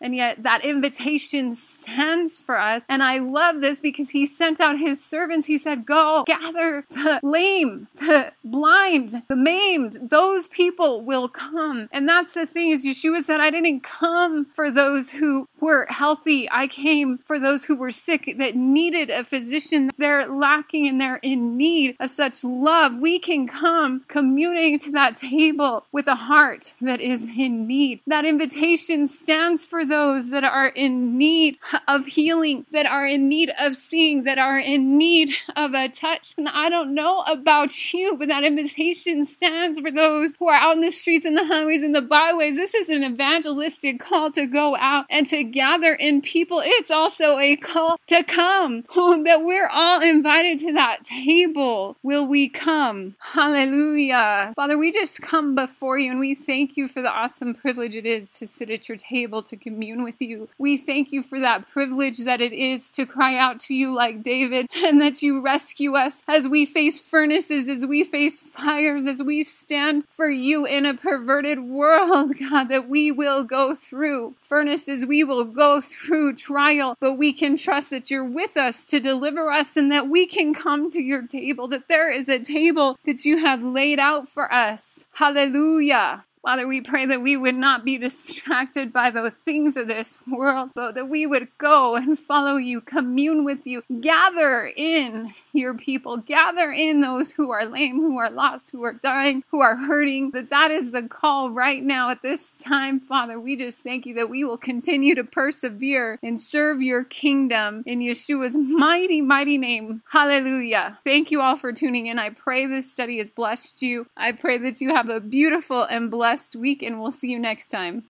And 0.00 0.14
yet 0.14 0.42
that 0.42 0.64
invitation 0.64 1.54
stands 1.54 2.40
for 2.40 2.58
us. 2.58 2.84
And 2.88 3.02
I 3.02 3.18
love 3.18 3.60
this 3.60 3.80
because 3.80 4.10
he 4.10 4.26
sent 4.26 4.60
out 4.60 4.78
his 4.78 5.04
servants. 5.04 5.46
He 5.46 5.58
said, 5.58 5.86
Go 5.86 6.24
gather 6.26 6.84
the 6.90 7.20
lame, 7.22 7.88
the 7.94 8.32
blind, 8.44 9.22
the 9.28 9.36
maimed. 9.36 9.98
Those 10.02 10.48
people 10.48 11.02
will 11.02 11.28
come. 11.28 11.88
And 11.92 12.08
that's 12.08 12.34
the 12.34 12.46
thing 12.46 12.70
is 12.70 12.84
Yeshua 12.84 13.22
said, 13.22 13.40
I 13.40 13.50
didn't 13.50 13.82
come 13.82 14.46
for 14.54 14.70
those 14.70 15.10
who 15.10 15.48
were 15.60 15.86
healthy. 15.88 16.48
I 16.50 16.66
came 16.66 17.18
for 17.18 17.38
those 17.38 17.64
who 17.64 17.76
were 17.76 17.90
sick 17.90 18.34
that 18.38 18.56
needed 18.56 19.10
a 19.10 19.24
physician. 19.24 19.90
They're 19.96 20.26
lacking 20.28 20.86
and 20.88 21.00
they're 21.00 21.20
in 21.22 21.56
need 21.56 21.96
of 22.00 22.10
such 22.10 22.44
love. 22.44 22.98
We 22.98 23.18
can 23.18 23.46
come 23.46 24.04
communing 24.08 24.78
to 24.80 24.92
that 24.92 25.16
table 25.16 25.86
with 25.92 26.06
a 26.06 26.14
heart 26.14 26.74
that 26.80 27.00
is 27.00 27.24
in 27.24 27.66
need. 27.66 28.00
That 28.06 28.24
invitation 28.24 29.08
stands 29.10 29.66
for 29.66 29.84
those 29.84 30.30
that 30.30 30.44
are 30.44 30.68
in 30.68 31.18
need 31.18 31.58
of 31.86 32.06
healing, 32.06 32.66
that 32.70 32.86
are 32.86 33.06
in 33.06 33.28
need 33.28 33.52
of 33.58 33.76
seeing, 33.76 34.24
that 34.24 34.38
are 34.38 34.58
in 34.58 34.96
need 34.96 35.34
of 35.56 35.74
a 35.74 35.88
touch. 35.88 36.34
And 36.38 36.48
I 36.48 36.68
don't 36.68 36.94
know 36.94 37.22
about 37.26 37.92
you, 37.92 38.16
but 38.16 38.28
that 38.28 38.44
invitation 38.44 39.26
stands 39.26 39.78
for 39.78 39.90
those 39.90 40.32
who 40.38 40.48
are 40.48 40.54
out 40.54 40.76
in 40.76 40.80
the 40.80 40.90
streets 40.90 41.24
and 41.24 41.36
the 41.36 41.44
highways 41.44 41.82
and 41.82 41.94
the 41.94 42.02
byways. 42.02 42.56
This 42.56 42.74
is 42.74 42.88
an 42.88 43.04
evangelistic 43.04 44.00
call 44.00 44.30
to 44.32 44.46
go 44.46 44.76
out 44.76 45.06
and 45.10 45.26
to 45.28 45.44
gather 45.44 45.94
in 45.94 46.20
people. 46.20 46.62
It's 46.64 46.90
also 46.90 47.38
a 47.38 47.56
call 47.56 47.98
to 48.08 48.22
come, 48.24 48.82
that 49.24 49.42
we're 49.42 49.68
all 49.68 50.00
invited 50.00 50.58
to 50.60 50.72
that 50.74 51.04
table. 51.04 51.96
Will 52.02 52.26
we 52.26 52.48
come? 52.48 53.16
Hallelujah. 53.20 54.52
Father, 54.56 54.78
we 54.78 54.92
just 54.92 55.22
come 55.22 55.54
before 55.54 55.98
you 55.98 56.10
and 56.10 56.20
we 56.20 56.34
thank 56.34 56.76
you 56.76 56.88
for 56.88 57.02
the 57.02 57.10
awesome 57.10 57.54
privilege 57.54 57.96
it 57.96 58.06
is 58.06 58.30
to 58.30 58.46
sit 58.46 58.70
at 58.70 58.88
your 58.88 58.89
table 58.96 59.42
to 59.44 59.56
commune 59.56 60.02
with 60.02 60.20
you. 60.20 60.48
We 60.58 60.76
thank 60.76 61.12
you 61.12 61.22
for 61.22 61.38
that 61.40 61.68
privilege 61.68 62.18
that 62.18 62.40
it 62.40 62.52
is 62.52 62.90
to 62.92 63.06
cry 63.06 63.36
out 63.36 63.60
to 63.60 63.74
you 63.74 63.94
like 63.94 64.22
David 64.22 64.68
and 64.84 65.00
that 65.00 65.22
you 65.22 65.42
rescue 65.42 65.94
us 65.94 66.22
as 66.28 66.48
we 66.48 66.66
face 66.66 67.00
furnaces, 67.00 67.68
as 67.68 67.86
we 67.86 68.04
face 68.04 68.40
fires, 68.40 69.06
as 69.06 69.22
we 69.22 69.42
stand 69.42 70.04
for 70.08 70.28
you 70.28 70.66
in 70.66 70.86
a 70.86 70.94
perverted 70.94 71.60
world, 71.60 72.32
God, 72.50 72.68
that 72.68 72.88
we 72.88 73.10
will 73.12 73.44
go 73.44 73.74
through 73.74 74.34
furnaces, 74.40 75.06
we 75.06 75.24
will 75.24 75.44
go 75.44 75.80
through 75.80 76.34
trial, 76.34 76.96
but 77.00 77.14
we 77.14 77.32
can 77.32 77.56
trust 77.56 77.90
that 77.90 78.10
you're 78.10 78.28
with 78.28 78.56
us 78.56 78.84
to 78.86 79.00
deliver 79.00 79.50
us 79.50 79.76
and 79.76 79.90
that 79.92 80.08
we 80.08 80.26
can 80.26 80.54
come 80.54 80.90
to 80.90 81.02
your 81.02 81.26
table, 81.26 81.68
that 81.68 81.88
there 81.88 82.10
is 82.10 82.28
a 82.28 82.38
table 82.38 82.98
that 83.04 83.24
you 83.24 83.38
have 83.38 83.62
laid 83.62 83.98
out 83.98 84.28
for 84.28 84.52
us. 84.52 85.04
Hallelujah. 85.14 86.24
Father, 86.42 86.66
we 86.66 86.80
pray 86.80 87.04
that 87.04 87.20
we 87.20 87.36
would 87.36 87.54
not 87.54 87.84
be 87.84 87.98
distracted 87.98 88.94
by 88.94 89.10
the 89.10 89.30
things 89.30 89.76
of 89.76 89.88
this 89.88 90.16
world, 90.26 90.70
but 90.74 90.94
that 90.94 91.08
we 91.08 91.26
would 91.26 91.48
go 91.58 91.96
and 91.96 92.18
follow 92.18 92.56
you, 92.56 92.80
commune 92.80 93.44
with 93.44 93.66
you, 93.66 93.82
gather 94.00 94.72
in 94.74 95.34
your 95.52 95.74
people, 95.74 96.16
gather 96.16 96.72
in 96.72 97.00
those 97.00 97.30
who 97.30 97.50
are 97.50 97.66
lame, 97.66 97.96
who 97.96 98.16
are 98.16 98.30
lost, 98.30 98.70
who 98.70 98.82
are 98.84 98.94
dying, 98.94 99.44
who 99.50 99.60
are 99.60 99.76
hurting. 99.76 100.30
That 100.30 100.48
that 100.48 100.70
is 100.70 100.92
the 100.92 101.02
call 101.02 101.50
right 101.50 101.82
now 101.82 102.08
at 102.08 102.22
this 102.22 102.52
time, 102.52 103.00
Father. 103.00 103.38
We 103.38 103.56
just 103.56 103.82
thank 103.82 104.06
you 104.06 104.14
that 104.14 104.30
we 104.30 104.42
will 104.42 104.58
continue 104.58 105.14
to 105.16 105.24
persevere 105.24 106.18
and 106.22 106.40
serve 106.40 106.80
your 106.80 107.04
kingdom 107.04 107.82
in 107.84 108.00
Yeshua's 108.00 108.56
mighty, 108.56 109.20
mighty 109.20 109.58
name. 109.58 110.02
Hallelujah. 110.08 110.98
Thank 111.04 111.30
you 111.30 111.42
all 111.42 111.56
for 111.56 111.72
tuning 111.72 112.06
in. 112.06 112.18
I 112.18 112.30
pray 112.30 112.64
this 112.64 112.90
study 112.90 113.18
has 113.18 113.28
blessed 113.28 113.82
you. 113.82 114.06
I 114.16 114.32
pray 114.32 114.56
that 114.56 114.80
you 114.80 114.94
have 114.94 115.10
a 115.10 115.20
beautiful 115.20 115.82
and 115.82 116.10
blessed 116.10 116.29
blessed 116.30 116.54
week, 116.54 116.80
and 116.84 117.00
we'll 117.00 117.10
see 117.10 117.26
you 117.28 117.40
next 117.40 117.66
time. 117.66 117.98